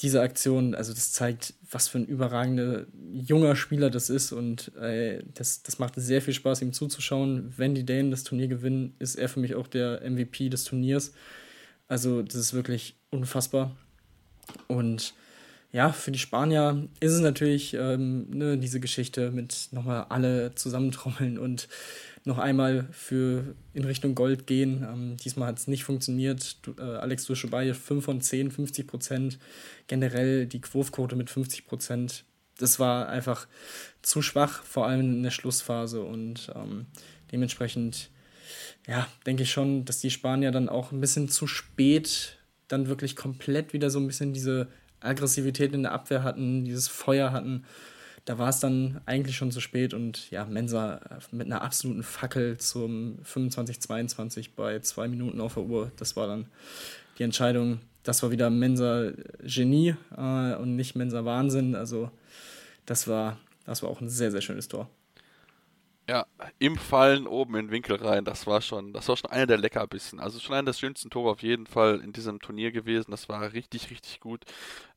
diese 0.00 0.20
Aktion, 0.20 0.74
also 0.74 0.92
das 0.92 1.12
zeigt, 1.12 1.54
was 1.70 1.88
für 1.88 1.98
ein 1.98 2.06
überragender 2.06 2.86
junger 3.10 3.56
Spieler 3.56 3.88
das 3.88 4.10
ist 4.10 4.32
und 4.32 4.74
äh, 4.76 5.22
das, 5.34 5.62
das 5.62 5.78
macht 5.78 5.94
sehr 5.96 6.20
viel 6.20 6.34
Spaß, 6.34 6.60
ihm 6.60 6.74
zuzuschauen. 6.74 7.54
Wenn 7.56 7.74
die 7.74 7.84
Dänen 7.84 8.10
das 8.10 8.24
Turnier 8.24 8.48
gewinnen, 8.48 8.94
ist 8.98 9.16
er 9.16 9.28
für 9.28 9.40
mich 9.40 9.54
auch 9.54 9.66
der 9.66 10.02
MVP 10.08 10.50
des 10.50 10.64
Turniers. 10.64 11.12
Also 11.88 12.22
das 12.22 12.34
ist 12.34 12.52
wirklich 12.52 12.96
unfassbar. 13.10 13.74
Und 14.68 15.14
ja, 15.76 15.92
für 15.92 16.10
die 16.10 16.18
Spanier 16.18 16.88
ist 17.00 17.12
es 17.12 17.20
natürlich 17.20 17.74
ähm, 17.74 18.30
ne, 18.30 18.56
diese 18.56 18.80
Geschichte 18.80 19.30
mit 19.30 19.68
nochmal 19.72 20.06
alle 20.08 20.54
zusammentrommeln 20.54 21.38
und 21.38 21.68
noch 22.24 22.38
einmal 22.38 22.86
für 22.92 23.54
in 23.74 23.84
Richtung 23.84 24.14
Gold 24.14 24.46
gehen. 24.46 24.86
Ähm, 24.90 25.16
diesmal 25.18 25.48
hat 25.48 25.58
es 25.58 25.68
nicht 25.68 25.84
funktioniert. 25.84 26.64
Du, 26.64 26.74
äh, 26.78 26.96
Alex 26.96 27.26
Duschebaye 27.26 27.74
5 27.74 28.02
von 28.02 28.22
10, 28.22 28.52
50 28.52 28.86
Prozent. 28.86 29.38
Generell 29.86 30.46
die 30.46 30.62
Wurfquote 30.72 31.14
mit 31.14 31.28
50 31.28 31.66
Prozent. 31.66 32.24
Das 32.56 32.80
war 32.80 33.10
einfach 33.10 33.46
zu 34.00 34.22
schwach, 34.22 34.62
vor 34.62 34.86
allem 34.86 35.00
in 35.00 35.22
der 35.24 35.30
Schlussphase. 35.30 36.00
Und 36.00 36.50
ähm, 36.56 36.86
dementsprechend, 37.32 38.08
ja, 38.86 39.06
denke 39.26 39.42
ich 39.42 39.52
schon, 39.52 39.84
dass 39.84 40.00
die 40.00 40.10
Spanier 40.10 40.52
dann 40.52 40.70
auch 40.70 40.90
ein 40.90 41.02
bisschen 41.02 41.28
zu 41.28 41.46
spät 41.46 42.38
dann 42.66 42.88
wirklich 42.88 43.14
komplett 43.14 43.74
wieder 43.74 43.90
so 43.90 44.00
ein 44.00 44.06
bisschen 44.06 44.32
diese 44.32 44.68
Aggressivität 45.00 45.72
in 45.72 45.82
der 45.82 45.92
Abwehr 45.92 46.22
hatten, 46.22 46.64
dieses 46.64 46.88
Feuer 46.88 47.32
hatten 47.32 47.64
da 48.26 48.38
war 48.38 48.48
es 48.48 48.58
dann 48.58 49.00
eigentlich 49.06 49.36
schon 49.36 49.52
zu 49.52 49.60
spät 49.60 49.94
und 49.94 50.30
ja, 50.30 50.44
Mensa 50.44 51.00
mit 51.30 51.46
einer 51.46 51.62
absoluten 51.62 52.02
Fackel 52.02 52.58
zum 52.58 53.18
25-22 53.24 54.50
bei 54.56 54.80
zwei 54.80 55.06
Minuten 55.06 55.40
auf 55.40 55.54
der 55.54 55.62
Uhr. 55.62 55.92
Das 55.96 56.16
war 56.16 56.26
dann 56.26 56.46
die 57.18 57.22
Entscheidung. 57.22 57.80
Das 58.02 58.24
war 58.24 58.32
wieder 58.32 58.50
Mensa 58.50 59.12
Genie 59.44 59.94
äh, 60.16 60.54
und 60.56 60.74
nicht 60.74 60.96
Mensa 60.96 61.24
Wahnsinn. 61.24 61.76
Also 61.76 62.10
das 62.84 63.06
war, 63.06 63.38
das 63.64 63.84
war 63.84 63.90
auch 63.90 64.00
ein 64.00 64.08
sehr, 64.08 64.32
sehr 64.32 64.40
schönes 64.40 64.66
Tor. 64.66 64.90
Ja, 66.08 66.24
im 66.60 66.76
Fallen 66.76 67.26
oben 67.26 67.56
in 67.56 67.66
den 67.66 67.72
Winkel 67.72 67.96
rein, 67.96 68.24
das 68.24 68.46
war 68.46 68.60
schon, 68.60 68.92
das 68.92 69.08
war 69.08 69.16
schon 69.16 69.30
einer 69.30 69.46
der 69.46 69.58
Leckerbissen. 69.58 70.20
Also 70.20 70.38
schon 70.38 70.54
einer 70.54 70.66
der 70.66 70.72
schönsten 70.72 71.10
Tore 71.10 71.32
auf 71.32 71.42
jeden 71.42 71.66
Fall 71.66 72.00
in 72.00 72.12
diesem 72.12 72.38
Turnier 72.38 72.70
gewesen. 72.70 73.10
Das 73.10 73.28
war 73.28 73.52
richtig, 73.52 73.90
richtig 73.90 74.20
gut. 74.20 74.44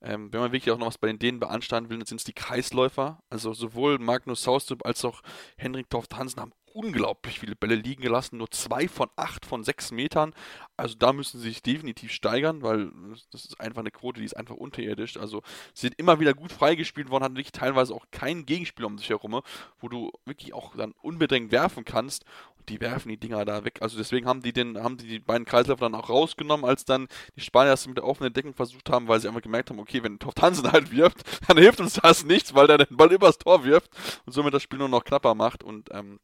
Ähm, 0.03 0.31
wenn 0.31 0.39
man 0.39 0.51
wirklich 0.51 0.71
auch 0.71 0.77
noch 0.77 0.85
was 0.85 0.99
bei 0.99 1.07
den 1.07 1.17
Dänen 1.17 1.39
beanstanden 1.39 1.89
will, 1.89 1.97
dann 1.97 2.05
sind 2.05 2.19
es 2.19 2.25
die 2.25 2.33
Kreisläufer. 2.33 3.23
Also 3.29 3.53
sowohl 3.53 3.97
Magnus 3.97 4.43
Saustrup 4.43 4.85
als 4.85 5.03
auch 5.03 5.21
Henrik 5.57 5.89
Toft 5.89 6.15
Hansen 6.15 6.41
haben 6.41 6.53
unglaublich 6.73 7.39
viele 7.39 7.55
Bälle 7.55 7.75
liegen 7.75 8.01
gelassen, 8.01 8.37
nur 8.37 8.51
zwei 8.51 8.87
von 8.87 9.09
acht 9.15 9.45
von 9.45 9.63
sechs 9.63 9.91
Metern. 9.91 10.33
Also 10.77 10.95
da 10.97 11.11
müssen 11.11 11.39
sie 11.39 11.49
sich 11.49 11.61
definitiv 11.61 12.11
steigern, 12.11 12.61
weil 12.61 12.91
das 13.31 13.45
ist 13.45 13.59
einfach 13.59 13.81
eine 13.81 13.91
Quote, 13.91 14.19
die 14.19 14.25
ist 14.25 14.37
einfach 14.37 14.55
unterirdisch. 14.55 15.17
Also 15.17 15.41
sie 15.73 15.87
sind 15.87 15.99
immer 15.99 16.19
wieder 16.19 16.33
gut 16.33 16.51
freigespielt 16.51 17.09
worden, 17.09 17.23
hatten 17.23 17.35
wirklich 17.35 17.51
teilweise 17.51 17.93
auch 17.93 18.05
keinen 18.11 18.45
Gegenspieler 18.45 18.87
um 18.87 18.97
sich 18.97 19.09
herum, 19.09 19.41
wo 19.79 19.89
du 19.89 20.11
wirklich 20.25 20.53
auch 20.53 20.75
dann 20.75 20.93
unbedingt 21.01 21.51
werfen 21.51 21.83
kannst. 21.83 22.23
Und 22.57 22.69
die 22.69 22.79
werfen 22.79 23.09
die 23.09 23.17
Dinger 23.17 23.43
da 23.45 23.65
weg. 23.65 23.81
Also 23.81 23.97
deswegen 23.97 24.25
haben 24.25 24.41
die 24.41 24.53
den, 24.53 24.81
haben 24.81 24.97
die, 24.97 25.07
die 25.07 25.19
beiden 25.19 25.45
Kreisläufer 25.45 25.85
dann 25.85 25.95
auch 25.95 26.09
rausgenommen, 26.09 26.65
als 26.65 26.85
dann 26.85 27.07
die 27.35 27.41
Spanier 27.41 27.73
es 27.73 27.87
mit 27.87 27.97
der 27.97 28.05
offenen 28.05 28.31
Deckung 28.31 28.53
versucht 28.53 28.89
haben, 28.89 29.07
weil 29.07 29.19
sie 29.19 29.27
einfach 29.27 29.41
gemerkt 29.41 29.69
haben, 29.69 29.79
okay, 29.79 30.01
wenn 30.03 30.19
Toft 30.19 30.41
Hansen 30.41 30.71
halt 30.71 30.91
wirft, 30.91 31.23
dann 31.47 31.57
hilft 31.57 31.81
uns 31.81 31.93
das 31.93 32.23
nichts, 32.23 32.53
weil 32.53 32.67
der 32.67 32.77
den 32.77 32.95
Ball 32.95 33.11
übers 33.11 33.37
Tor 33.37 33.63
wirft 33.65 33.91
und 34.25 34.33
somit 34.33 34.53
das 34.53 34.63
Spiel 34.63 34.79
nur 34.79 34.89
noch 34.89 35.03
knapper 35.03 35.35
macht. 35.35 35.63
Und 35.63 35.89
ähm, 35.91 36.19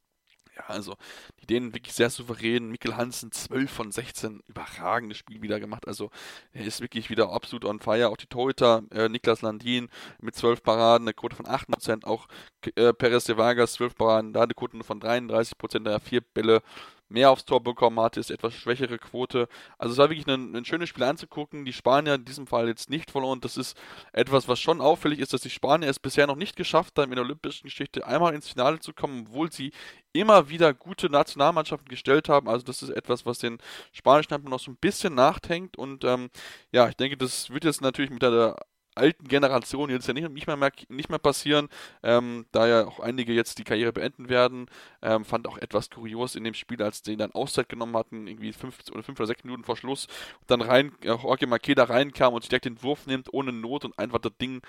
ja, 0.55 0.63
also 0.67 0.95
die 1.41 1.47
Dänen 1.47 1.73
wirklich 1.73 1.93
sehr 1.93 2.09
souverän. 2.09 2.69
Mikkel 2.69 2.95
Hansen 2.95 3.31
12 3.31 3.71
von 3.71 3.91
16, 3.91 4.41
überragendes 4.47 5.17
Spiel 5.17 5.41
wieder 5.41 5.59
gemacht. 5.59 5.87
Also 5.87 6.11
er 6.53 6.65
ist 6.65 6.81
wirklich 6.81 7.09
wieder 7.09 7.31
absolut 7.31 7.65
on 7.65 7.79
fire. 7.79 8.09
Auch 8.09 8.17
die 8.17 8.27
Torhüter, 8.27 8.83
äh, 8.91 9.09
Niklas 9.09 9.41
Landin 9.41 9.89
mit 10.21 10.35
12 10.35 10.63
Paraden, 10.63 11.07
eine 11.07 11.13
Quote 11.13 11.35
von 11.35 11.45
8%. 11.45 12.05
Auch 12.05 12.27
äh, 12.75 12.93
Perez 12.93 13.25
de 13.25 13.37
Vargas 13.37 13.73
12 13.73 13.95
Paraden, 13.95 14.33
da 14.33 14.43
eine 14.43 14.53
Quote 14.53 14.83
von 14.83 15.01
33%, 15.01 15.83
da 15.83 15.99
vier 15.99 16.21
Bälle 16.21 16.61
mehr 17.09 17.29
aufs 17.31 17.45
Tor 17.45 17.61
bekommen 17.61 17.99
hatte, 17.99 18.19
ist 18.19 18.31
etwas 18.31 18.53
schwächere 18.53 18.97
Quote. 18.97 19.47
Also 19.77 19.93
es 19.93 19.97
war 19.97 20.09
wirklich 20.09 20.27
ein, 20.27 20.55
ein, 20.55 20.65
schönes 20.65 20.89
Spiel 20.89 21.03
anzugucken. 21.03 21.65
Die 21.65 21.73
Spanier 21.73 22.15
in 22.15 22.25
diesem 22.25 22.47
Fall 22.47 22.67
jetzt 22.67 22.89
nicht 22.89 23.11
verloren. 23.11 23.41
Das 23.41 23.57
ist 23.57 23.77
etwas, 24.13 24.47
was 24.47 24.59
schon 24.59 24.81
auffällig 24.81 25.19
ist, 25.19 25.33
dass 25.33 25.41
die 25.41 25.49
Spanier 25.49 25.89
es 25.89 25.99
bisher 25.99 26.27
noch 26.27 26.35
nicht 26.35 26.55
geschafft 26.55 26.97
haben, 26.97 27.11
in 27.11 27.15
der 27.15 27.25
olympischen 27.25 27.65
Geschichte 27.65 28.05
einmal 28.07 28.33
ins 28.33 28.49
Finale 28.49 28.79
zu 28.79 28.93
kommen, 28.93 29.27
obwohl 29.27 29.51
sie 29.51 29.71
immer 30.13 30.49
wieder 30.49 30.73
gute 30.73 31.09
Nationalmannschaften 31.09 31.89
gestellt 31.89 32.29
haben. 32.29 32.47
Also 32.47 32.65
das 32.65 32.81
ist 32.81 32.89
etwas, 32.89 33.25
was 33.25 33.39
den 33.39 33.59
spanischen 33.91 34.31
Handball 34.33 34.51
noch 34.51 34.59
so 34.59 34.71
ein 34.71 34.77
bisschen 34.77 35.15
nachhängt. 35.15 35.77
Und 35.77 36.03
ähm, 36.03 36.29
ja, 36.71 36.87
ich 36.89 36.95
denke, 36.95 37.17
das 37.17 37.49
wird 37.51 37.65
jetzt 37.65 37.81
natürlich 37.81 38.11
mit 38.11 38.21
der 38.21 38.55
alten 38.95 39.27
Generation 39.27 39.89
jetzt 39.89 40.07
ja 40.07 40.13
nicht, 40.13 40.29
nicht, 40.29 40.47
mehr, 40.47 40.71
nicht 40.89 41.09
mehr 41.09 41.19
passieren, 41.19 41.69
ähm, 42.03 42.45
da 42.51 42.67
ja 42.67 42.87
auch 42.87 42.99
einige 42.99 43.33
jetzt 43.33 43.57
die 43.59 43.63
Karriere 43.63 43.93
beenden 43.93 44.29
werden. 44.29 44.67
Ähm, 45.01 45.25
fand 45.25 45.47
auch 45.47 45.57
etwas 45.57 45.89
kurios 45.89 46.35
in 46.35 46.43
dem 46.43 46.53
Spiel, 46.53 46.81
als 46.81 47.01
die 47.01 47.17
dann 47.17 47.31
Auszeit 47.33 47.69
genommen 47.69 47.95
hatten, 47.95 48.27
irgendwie 48.27 48.53
fünf 48.53 48.79
oder 48.91 49.03
fünf 49.03 49.19
oder 49.19 49.27
sechs 49.27 49.43
Minuten 49.43 49.63
vor 49.63 49.77
Schluss, 49.77 50.07
und 50.41 50.51
dann 50.51 50.61
rein, 50.61 50.91
äh, 51.01 51.07
Jorge 51.07 51.47
Makeda 51.47 51.83
reinkam 51.83 52.33
und 52.33 52.49
direkt 52.49 52.65
den 52.65 52.81
Wurf 52.81 53.05
nimmt 53.07 53.33
ohne 53.33 53.51
Not 53.51 53.85
und 53.85 53.97
einfach 53.99 54.19
das 54.19 54.33
Ding 54.39 54.61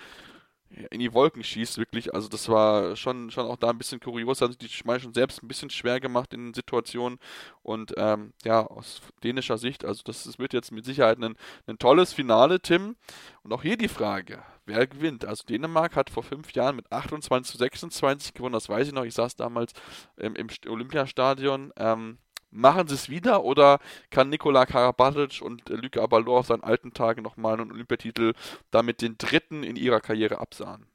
in 0.91 0.99
die 0.99 1.13
Wolken 1.13 1.43
schießt, 1.43 1.77
wirklich. 1.77 2.13
Also 2.13 2.27
das 2.27 2.49
war 2.49 2.95
schon, 2.95 3.31
schon 3.31 3.45
auch 3.45 3.57
da 3.57 3.69
ein 3.69 3.77
bisschen 3.77 3.99
kurios. 3.99 4.41
Haben 4.41 4.51
sich 4.51 4.59
die 4.59 4.69
Schmeiß 4.69 5.01
schon 5.01 5.13
selbst 5.13 5.41
ein 5.41 5.47
bisschen 5.47 5.69
schwer 5.69 5.99
gemacht 5.99 6.33
in 6.33 6.53
Situationen. 6.53 7.19
Und 7.63 7.93
ähm, 7.97 8.33
ja, 8.43 8.65
aus 8.65 9.01
dänischer 9.23 9.57
Sicht, 9.57 9.85
also 9.85 10.01
das, 10.03 10.23
das 10.23 10.39
wird 10.39 10.53
jetzt 10.53 10.71
mit 10.71 10.85
Sicherheit 10.85 11.19
ein, 11.19 11.35
ein 11.67 11.79
tolles 11.79 12.13
Finale, 12.13 12.61
Tim. 12.61 12.95
Und 13.43 13.53
auch 13.53 13.61
hier 13.61 13.77
die 13.77 13.87
Frage, 13.87 14.43
wer 14.65 14.85
gewinnt? 14.87 15.25
Also 15.25 15.43
Dänemark 15.45 15.95
hat 15.95 16.09
vor 16.09 16.23
fünf 16.23 16.53
Jahren 16.53 16.75
mit 16.75 16.91
28 16.91 17.51
zu 17.51 17.57
26 17.57 18.33
gewonnen, 18.33 18.53
das 18.53 18.69
weiß 18.69 18.87
ich 18.87 18.93
noch. 18.93 19.05
Ich 19.05 19.15
saß 19.15 19.35
damals 19.35 19.73
ähm, 20.17 20.35
im 20.35 20.47
Olympiastadion. 20.67 21.73
Ähm, 21.77 22.17
Machen 22.49 22.87
sie 22.87 22.95
es 22.95 23.09
wieder 23.09 23.43
oder 23.43 23.79
kann 24.09 24.29
Nikola 24.29 24.65
Karabatic 24.65 25.41
und 25.41 25.67
Luke 25.69 26.01
Abalor 26.01 26.39
auf 26.39 26.47
seinen 26.47 26.63
alten 26.63 26.93
Tagen 26.93 27.21
nochmal 27.21 27.59
einen 27.59 27.71
Olympiatitel 27.71 28.33
damit 28.71 29.01
den 29.01 29.17
dritten 29.17 29.63
in 29.63 29.75
ihrer 29.75 29.99
Karriere 29.99 30.39
absahen? 30.39 30.85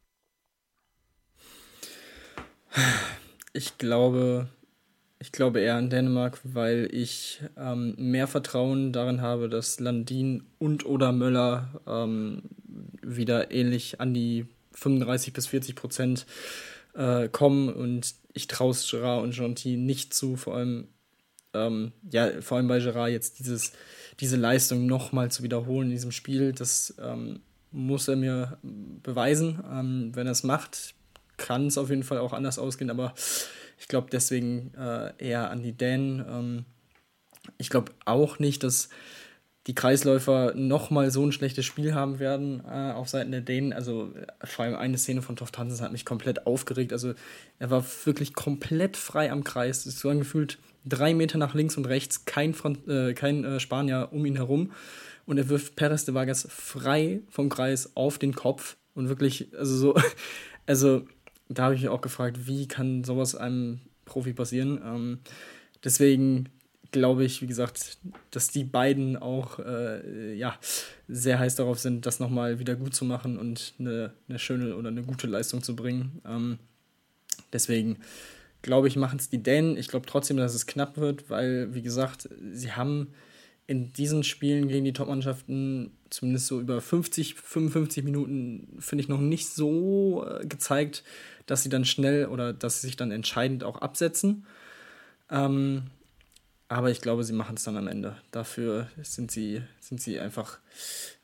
Ich 3.52 3.76
glaube, 3.76 4.48
ich 5.18 5.30
glaube 5.30 5.60
eher 5.60 5.76
an 5.76 5.90
Dänemark, 5.90 6.40
weil 6.42 6.88
ich 6.90 7.42
ähm, 7.58 7.94
mehr 7.98 8.26
Vertrauen 8.26 8.92
darin 8.92 9.20
habe, 9.20 9.50
dass 9.50 9.78
Landin 9.78 10.46
und 10.58 10.86
oder 10.86 11.12
Möller 11.12 11.82
ähm, 11.86 12.42
wieder 13.02 13.50
ähnlich 13.50 14.00
an 14.00 14.14
die 14.14 14.46
35 14.72 15.32
bis 15.32 15.46
40 15.48 15.76
Prozent 15.76 16.26
äh, 16.94 17.28
kommen 17.28 17.68
und 17.68 18.14
ich 18.32 18.46
traue 18.46 18.74
Gerard 18.74 19.22
und 19.22 19.34
Gentil 19.34 19.76
nicht 19.76 20.14
zu, 20.14 20.36
vor 20.36 20.56
allem 20.56 20.88
ähm, 21.54 21.92
ja, 22.10 22.40
vor 22.40 22.56
allem 22.56 22.68
bei 22.68 22.78
Gerard 22.78 23.10
jetzt 23.10 23.38
dieses, 23.38 23.72
diese 24.20 24.36
Leistung 24.36 24.86
nochmal 24.86 25.30
zu 25.30 25.42
wiederholen 25.42 25.88
in 25.88 25.94
diesem 25.94 26.12
Spiel, 26.12 26.52
das 26.52 26.94
ähm, 27.02 27.40
muss 27.70 28.08
er 28.08 28.16
mir 28.16 28.58
beweisen. 28.62 29.62
Ähm, 29.70 30.10
wenn 30.14 30.26
er 30.26 30.32
es 30.32 30.44
macht, 30.44 30.94
kann 31.36 31.66
es 31.66 31.78
auf 31.78 31.90
jeden 31.90 32.04
Fall 32.04 32.18
auch 32.18 32.32
anders 32.32 32.58
ausgehen, 32.58 32.90
aber 32.90 33.14
ich 33.78 33.88
glaube 33.88 34.08
deswegen 34.12 34.72
äh, 34.74 35.12
eher 35.18 35.50
an 35.50 35.62
die 35.62 35.72
Dänen. 35.72 36.24
Ähm, 36.28 36.64
ich 37.58 37.70
glaube 37.70 37.92
auch 38.04 38.38
nicht, 38.38 38.62
dass 38.62 38.88
die 39.66 39.74
Kreisläufer 39.74 40.54
nochmal 40.54 41.10
so 41.10 41.24
ein 41.24 41.32
schlechtes 41.32 41.64
Spiel 41.64 41.94
haben 41.94 42.18
werden 42.18 42.62
äh, 42.64 42.92
auf 42.92 43.08
Seiten 43.08 43.30
der 43.30 43.42
Dänen. 43.42 43.72
Also 43.72 44.12
vor 44.44 44.64
allem 44.64 44.74
eine 44.74 44.98
Szene 44.98 45.22
von 45.22 45.36
Toft 45.36 45.56
Hansen 45.56 45.84
hat 45.84 45.92
mich 45.92 46.04
komplett 46.04 46.46
aufgeregt. 46.46 46.92
Also 46.92 47.14
er 47.58 47.70
war 47.70 47.84
wirklich 48.04 48.34
komplett 48.34 48.96
frei 48.96 49.30
am 49.30 49.44
Kreis. 49.44 49.86
Es 49.86 50.04
war 50.04 50.14
gefühlt 50.16 50.58
drei 50.84 51.14
Meter 51.14 51.38
nach 51.38 51.54
links 51.54 51.76
und 51.76 51.86
rechts, 51.86 52.24
kein, 52.24 52.54
Front, 52.54 52.88
äh, 52.88 53.14
kein 53.14 53.44
äh, 53.44 53.60
Spanier 53.60 54.08
um 54.12 54.24
ihn 54.26 54.36
herum. 54.36 54.72
Und 55.24 55.38
er 55.38 55.48
wirft 55.48 55.76
Perez 55.76 56.04
de 56.04 56.14
Vargas 56.14 56.46
frei 56.50 57.20
vom 57.28 57.48
Kreis 57.48 57.96
auf 57.96 58.18
den 58.18 58.34
Kopf. 58.34 58.76
Und 58.94 59.08
wirklich, 59.08 59.48
also 59.56 59.76
so, 59.76 59.94
also 60.66 61.06
da 61.48 61.64
habe 61.64 61.74
ich 61.74 61.82
mich 61.82 61.90
auch 61.90 62.00
gefragt, 62.00 62.46
wie 62.46 62.66
kann 62.66 63.04
sowas 63.04 63.34
einem 63.34 63.80
Profi 64.04 64.32
passieren? 64.32 64.80
Ähm, 64.84 65.18
deswegen 65.84 66.48
glaube 66.90 67.24
ich, 67.24 67.40
wie 67.40 67.46
gesagt, 67.46 67.98
dass 68.30 68.48
die 68.48 68.64
beiden 68.64 69.16
auch 69.16 69.58
äh, 69.58 70.34
ja, 70.34 70.58
sehr 71.08 71.38
heiß 71.38 71.56
darauf 71.56 71.78
sind, 71.78 72.04
das 72.06 72.20
nochmal 72.20 72.58
wieder 72.58 72.76
gut 72.76 72.94
zu 72.94 73.04
machen 73.04 73.38
und 73.38 73.74
eine, 73.78 74.12
eine 74.28 74.38
schöne 74.38 74.76
oder 74.76 74.88
eine 74.88 75.02
gute 75.02 75.26
Leistung 75.26 75.62
zu 75.62 75.74
bringen. 75.74 76.20
Ähm, 76.26 76.58
deswegen 77.52 77.96
glaube 78.62 78.88
ich, 78.88 78.96
machen 78.96 79.18
es 79.18 79.28
die 79.28 79.42
Dänen. 79.42 79.76
Ich 79.76 79.88
glaube 79.88 80.06
trotzdem, 80.06 80.36
dass 80.36 80.54
es 80.54 80.66
knapp 80.66 80.96
wird, 80.96 81.28
weil, 81.28 81.74
wie 81.74 81.82
gesagt, 81.82 82.28
sie 82.52 82.72
haben 82.72 83.08
in 83.66 83.92
diesen 83.92 84.24
Spielen 84.24 84.68
gegen 84.68 84.84
die 84.84 84.92
Top-Mannschaften 84.92 85.96
zumindest 86.10 86.46
so 86.46 86.60
über 86.60 86.80
50, 86.80 87.34
55 87.36 88.04
Minuten, 88.04 88.76
finde 88.80 89.02
ich, 89.02 89.08
noch 89.08 89.20
nicht 89.20 89.48
so 89.48 90.26
äh, 90.26 90.46
gezeigt, 90.46 91.04
dass 91.46 91.62
sie 91.62 91.68
dann 91.68 91.84
schnell 91.84 92.26
oder 92.26 92.52
dass 92.52 92.80
sie 92.80 92.88
sich 92.88 92.96
dann 92.96 93.10
entscheidend 93.10 93.64
auch 93.64 93.80
absetzen. 93.80 94.46
Ähm, 95.30 95.84
aber 96.68 96.90
ich 96.90 97.00
glaube, 97.00 97.24
sie 97.24 97.32
machen 97.32 97.56
es 97.56 97.64
dann 97.64 97.76
am 97.76 97.88
Ende. 97.88 98.16
Dafür 98.30 98.88
sind 99.02 99.30
sie, 99.30 99.62
sind 99.80 100.00
sie 100.00 100.18
einfach 100.18 100.58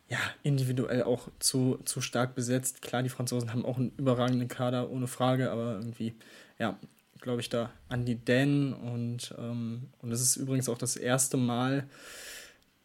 ja, 0.08 0.18
individuell 0.42 1.02
auch 1.02 1.28
zu, 1.38 1.80
zu 1.84 2.00
stark 2.00 2.34
besetzt. 2.34 2.82
Klar, 2.82 3.02
die 3.02 3.08
Franzosen 3.10 3.52
haben 3.52 3.64
auch 3.64 3.76
einen 3.76 3.92
überragenden 3.98 4.48
Kader, 4.48 4.90
ohne 4.90 5.06
Frage, 5.06 5.50
aber 5.50 5.74
irgendwie, 5.74 6.14
ja, 6.58 6.78
glaube 7.20 7.40
ich, 7.40 7.48
da 7.48 7.70
an 7.88 8.04
die 8.04 8.16
Dänen. 8.16 8.72
Und, 8.72 9.34
ähm, 9.38 9.88
und 10.00 10.10
das 10.10 10.20
ist 10.20 10.36
übrigens 10.36 10.68
auch 10.68 10.78
das 10.78 10.96
erste 10.96 11.36
Mal, 11.36 11.86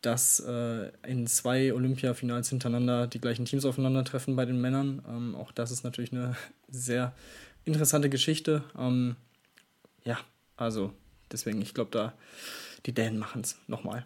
dass 0.01 0.39
äh, 0.41 0.91
in 1.07 1.27
zwei 1.27 1.73
Olympiafinals 1.73 2.49
hintereinander 2.49 3.07
die 3.07 3.21
gleichen 3.21 3.45
Teams 3.45 3.65
aufeinandertreffen 3.65 4.35
bei 4.35 4.45
den 4.45 4.59
Männern. 4.59 5.01
Ähm, 5.07 5.35
auch 5.35 5.51
das 5.51 5.71
ist 5.71 5.83
natürlich 5.83 6.11
eine 6.11 6.35
sehr 6.67 7.13
interessante 7.65 8.09
Geschichte. 8.09 8.63
Ähm, 8.77 9.15
ja, 10.03 10.19
also 10.57 10.93
deswegen, 11.31 11.61
ich 11.61 11.73
glaube, 11.73 11.91
da 11.91 12.13
die 12.85 12.93
Dänen 12.93 13.17
machen 13.17 13.41
es 13.41 13.57
nochmal. 13.67 14.05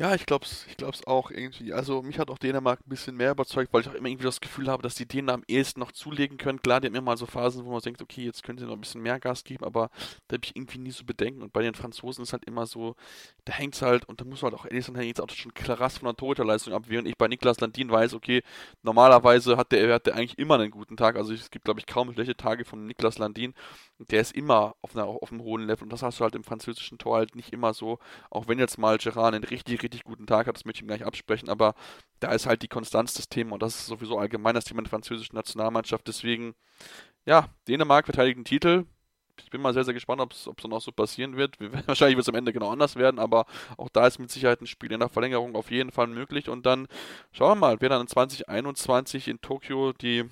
Ja, 0.00 0.14
ich 0.14 0.24
glaube 0.24 0.46
es 0.46 0.66
ich 0.66 0.78
glaub's 0.78 1.06
auch 1.06 1.30
irgendwie. 1.30 1.74
Also 1.74 2.00
mich 2.00 2.18
hat 2.18 2.30
auch 2.30 2.38
Dänemark 2.38 2.80
ein 2.80 2.88
bisschen 2.88 3.16
mehr 3.18 3.32
überzeugt, 3.32 3.70
weil 3.70 3.82
ich 3.82 3.88
auch 3.88 3.92
immer 3.92 4.08
irgendwie 4.08 4.24
das 4.24 4.40
Gefühl 4.40 4.68
habe, 4.70 4.82
dass 4.82 4.94
die 4.94 5.04
Dänen 5.04 5.28
am 5.28 5.42
ehesten 5.46 5.78
noch 5.78 5.92
zulegen 5.92 6.38
können. 6.38 6.62
Klar, 6.62 6.80
die 6.80 6.86
haben 6.86 6.94
immer 6.94 7.10
mal 7.10 7.16
so 7.18 7.26
Phasen, 7.26 7.66
wo 7.66 7.70
man 7.70 7.80
denkt, 7.82 8.00
okay, 8.00 8.24
jetzt 8.24 8.42
können 8.42 8.56
sie 8.58 8.64
noch 8.64 8.72
ein 8.72 8.80
bisschen 8.80 9.02
mehr 9.02 9.20
Gas 9.20 9.44
geben, 9.44 9.62
aber 9.62 9.90
da 10.28 10.36
habe 10.36 10.44
ich 10.46 10.56
irgendwie 10.56 10.78
nie 10.78 10.90
so 10.90 11.04
Bedenken. 11.04 11.42
Und 11.42 11.52
bei 11.52 11.60
den 11.62 11.74
Franzosen 11.74 12.22
ist 12.22 12.32
halt 12.32 12.46
immer 12.46 12.64
so, 12.64 12.96
da 13.44 13.52
hängt 13.52 13.74
es 13.74 13.82
halt, 13.82 14.08
und 14.08 14.22
da 14.22 14.24
muss 14.24 14.40
man 14.40 14.52
halt 14.52 14.60
auch 14.62 14.64
ehrlich 14.64 14.86
sein, 14.86 14.96
es 14.96 15.20
auch 15.20 15.28
schon 15.28 15.52
krass 15.52 15.98
von 15.98 16.06
der 16.06 16.16
Torhüterleistung 16.16 16.72
ab, 16.72 16.84
während 16.86 17.06
ich 17.06 17.18
bei 17.18 17.28
Niklas 17.28 17.60
Landin 17.60 17.90
weiß, 17.90 18.14
okay, 18.14 18.42
normalerweise 18.82 19.58
hat 19.58 19.70
der, 19.70 19.92
hat 19.92 20.06
der 20.06 20.14
eigentlich 20.14 20.38
immer 20.38 20.54
einen 20.54 20.70
guten 20.70 20.96
Tag. 20.96 21.16
Also 21.16 21.34
es 21.34 21.50
gibt, 21.50 21.66
glaube 21.66 21.80
ich, 21.80 21.86
kaum 21.86 22.10
schlechte 22.14 22.36
Tage 22.36 22.64
von 22.64 22.86
Niklas 22.86 23.18
Landin. 23.18 23.52
Der 23.98 24.22
ist 24.22 24.34
immer 24.34 24.76
auf, 24.80 24.96
einer, 24.96 25.06
auf 25.06 25.30
einem 25.30 25.42
hohen 25.42 25.66
Level. 25.66 25.82
Und 25.84 25.92
das 25.92 26.02
hast 26.02 26.20
du 26.20 26.24
halt 26.24 26.34
im 26.34 26.44
französischen 26.44 26.96
Tor 26.96 27.18
halt 27.18 27.36
nicht 27.36 27.52
immer 27.52 27.74
so, 27.74 27.98
auch 28.30 28.48
wenn 28.48 28.58
jetzt 28.58 28.78
mal 28.78 28.96
Gerard 28.96 29.34
einen 29.34 29.44
richtig, 29.44 29.82
richtig 29.82 29.89
richtig 29.90 30.04
guten 30.04 30.26
Tag 30.26 30.46
hat, 30.46 30.56
das 30.56 30.64
möchte 30.64 30.78
ich 30.78 30.82
ihm 30.82 30.88
gleich 30.88 31.04
absprechen, 31.04 31.48
aber 31.48 31.74
da 32.20 32.32
ist 32.32 32.46
halt 32.46 32.62
die 32.62 32.68
Konstanz 32.68 33.14
das 33.14 33.28
Thema 33.28 33.54
und 33.54 33.62
das 33.62 33.76
ist 33.76 33.86
sowieso 33.86 34.18
allgemein 34.18 34.54
das 34.54 34.64
Thema 34.64 34.82
der 34.82 34.90
französischen 34.90 35.36
Nationalmannschaft. 35.36 36.06
Deswegen, 36.06 36.54
ja, 37.26 37.48
Dänemark 37.68 38.06
verteidigt 38.06 38.38
den 38.38 38.44
Titel. 38.44 38.86
Ich 39.42 39.50
bin 39.50 39.62
mal 39.62 39.72
sehr, 39.72 39.84
sehr 39.84 39.94
gespannt, 39.94 40.20
ob 40.20 40.32
es 40.32 40.46
auch 40.48 40.80
so 40.80 40.92
passieren 40.92 41.36
wird. 41.36 41.58
Wahrscheinlich 41.86 42.16
wird 42.16 42.24
es 42.24 42.28
am 42.28 42.34
Ende 42.34 42.52
genau 42.52 42.70
anders 42.70 42.96
werden, 42.96 43.18
aber 43.18 43.46
auch 43.76 43.88
da 43.88 44.06
ist 44.06 44.18
mit 44.18 44.30
Sicherheit 44.30 44.60
ein 44.60 44.66
Spiel 44.66 44.92
in 44.92 45.00
der 45.00 45.08
Verlängerung 45.08 45.56
auf 45.56 45.70
jeden 45.70 45.90
Fall 45.90 46.08
möglich. 46.08 46.48
Und 46.48 46.66
dann 46.66 46.88
schauen 47.32 47.52
wir 47.52 47.60
mal, 47.60 47.80
wer 47.80 47.88
dann 47.88 48.02
in 48.02 48.08
2021 48.08 49.28
in 49.28 49.40
Tokio 49.40 49.92
die 49.92 50.28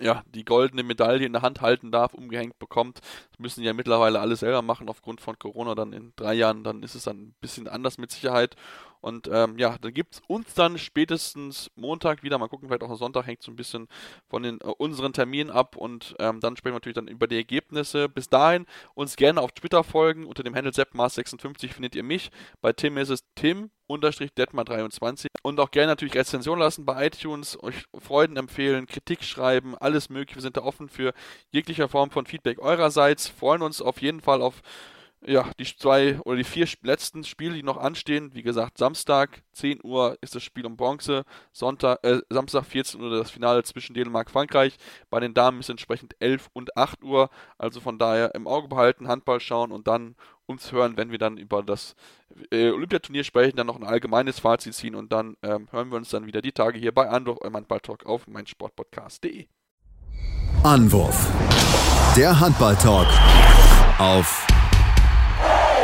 ja, 0.00 0.22
die 0.34 0.44
goldene 0.44 0.82
Medaille 0.82 1.26
in 1.26 1.32
der 1.32 1.42
Hand 1.42 1.60
halten 1.60 1.90
darf, 1.90 2.14
umgehängt 2.14 2.58
bekommt. 2.58 3.00
Das 3.30 3.38
müssen 3.38 3.64
ja 3.64 3.72
mittlerweile 3.72 4.20
alle 4.20 4.36
selber 4.36 4.62
machen 4.62 4.88
aufgrund 4.88 5.20
von 5.20 5.38
Corona. 5.38 5.74
Dann 5.74 5.92
in 5.92 6.12
drei 6.16 6.34
Jahren, 6.34 6.64
dann 6.64 6.82
ist 6.82 6.94
es 6.94 7.04
dann 7.04 7.18
ein 7.18 7.34
bisschen 7.40 7.68
anders 7.68 7.98
mit 7.98 8.10
Sicherheit. 8.10 8.56
Und 9.00 9.28
ähm, 9.32 9.58
ja, 9.58 9.76
dann 9.78 9.92
gibt 9.92 10.14
es 10.14 10.22
uns 10.26 10.54
dann 10.54 10.78
spätestens 10.78 11.70
Montag 11.76 12.22
wieder. 12.22 12.38
Mal 12.38 12.48
gucken, 12.48 12.68
vielleicht 12.68 12.82
auch 12.82 12.90
am 12.90 12.96
Sonntag 12.96 13.26
hängt 13.26 13.42
so 13.42 13.50
ein 13.50 13.56
bisschen 13.56 13.88
von 14.28 14.42
den, 14.42 14.60
äh, 14.60 14.64
unseren 14.66 15.12
Terminen 15.12 15.50
ab. 15.50 15.76
Und 15.76 16.14
ähm, 16.18 16.40
dann 16.40 16.56
sprechen 16.56 16.74
wir 16.74 16.78
natürlich 16.78 16.96
dann 16.96 17.08
über 17.08 17.26
die 17.26 17.36
Ergebnisse. 17.36 18.08
Bis 18.08 18.28
dahin 18.28 18.66
uns 18.94 19.16
gerne 19.16 19.40
auf 19.40 19.52
Twitter 19.52 19.84
folgen. 19.84 20.24
Unter 20.24 20.42
dem 20.42 20.54
Handle 20.54 20.72
ZeppMars56 20.72 21.72
findet 21.72 21.94
ihr 21.94 22.02
mich. 22.02 22.30
Bei 22.60 22.72
Tim 22.72 22.96
ist 22.98 23.10
es 23.10 23.24
Tim 23.34 23.70
unterstrich 23.88 24.30
Detmar23 24.36 25.26
und 25.42 25.58
auch 25.58 25.70
gerne 25.70 25.88
natürlich 25.88 26.14
Rezension 26.14 26.58
lassen 26.58 26.84
bei 26.84 27.06
iTunes, 27.06 27.60
euch 27.62 27.86
Freuden 27.98 28.36
empfehlen, 28.36 28.86
Kritik 28.86 29.24
schreiben, 29.24 29.76
alles 29.76 30.10
mögliche. 30.10 30.36
Wir 30.36 30.42
sind 30.42 30.56
da 30.56 30.62
offen 30.62 30.88
für 30.88 31.14
jegliche 31.50 31.88
Form 31.88 32.10
von 32.10 32.26
Feedback 32.26 32.60
eurerseits. 32.60 33.28
Freuen 33.28 33.62
uns 33.62 33.80
auf 33.80 34.00
jeden 34.02 34.20
Fall 34.20 34.42
auf 34.42 34.62
ja, 35.26 35.50
die 35.58 35.64
zwei 35.64 36.18
oder 36.20 36.36
die 36.36 36.44
vier 36.44 36.68
letzten 36.82 37.24
Spiele, 37.24 37.54
die 37.54 37.62
noch 37.62 37.76
anstehen. 37.76 38.30
Wie 38.34 38.42
gesagt, 38.42 38.78
Samstag 38.78 39.42
10 39.52 39.80
Uhr 39.82 40.16
ist 40.20 40.34
das 40.34 40.42
Spiel 40.42 40.64
um 40.64 40.76
Bronze, 40.76 41.24
Sonntag, 41.52 41.98
äh, 42.04 42.20
Samstag 42.30 42.64
14 42.66 43.00
Uhr 43.00 43.10
das 43.10 43.30
Finale 43.30 43.62
zwischen 43.64 43.94
Dänemark 43.94 44.28
und 44.28 44.32
Frankreich. 44.32 44.76
Bei 45.10 45.20
den 45.20 45.34
Damen 45.34 45.60
ist 45.60 45.70
entsprechend 45.70 46.14
11 46.20 46.48
und 46.52 46.76
8 46.76 47.02
Uhr. 47.02 47.30
Also 47.58 47.80
von 47.80 47.98
daher 47.98 48.34
im 48.34 48.46
Auge 48.46 48.68
behalten, 48.68 49.08
Handball 49.08 49.40
schauen 49.40 49.72
und 49.72 49.88
dann 49.88 50.14
uns 50.46 50.72
hören, 50.72 50.96
wenn 50.96 51.10
wir 51.10 51.18
dann 51.18 51.36
über 51.36 51.62
das 51.62 51.94
äh, 52.50 52.70
Olympiaturnier 52.70 53.24
sprechen, 53.24 53.56
dann 53.56 53.66
noch 53.66 53.76
ein 53.76 53.84
allgemeines 53.84 54.38
Fazit 54.38 54.74
ziehen 54.74 54.94
und 54.94 55.12
dann 55.12 55.36
ähm, 55.42 55.68
hören 55.70 55.90
wir 55.90 55.96
uns 55.96 56.08
dann 56.08 56.26
wieder 56.26 56.40
die 56.40 56.52
Tage 56.52 56.78
hier 56.78 56.92
bei 56.92 57.08
Anwurf, 57.08 57.38
eurem 57.42 57.56
Handballtalk 57.56 58.06
auf 58.06 58.26
meinsportpodcast.de. 58.28 59.46
Anwurf. 60.62 61.28
Der 62.16 62.40
Handballtalk 62.40 63.08
auf 63.98 64.46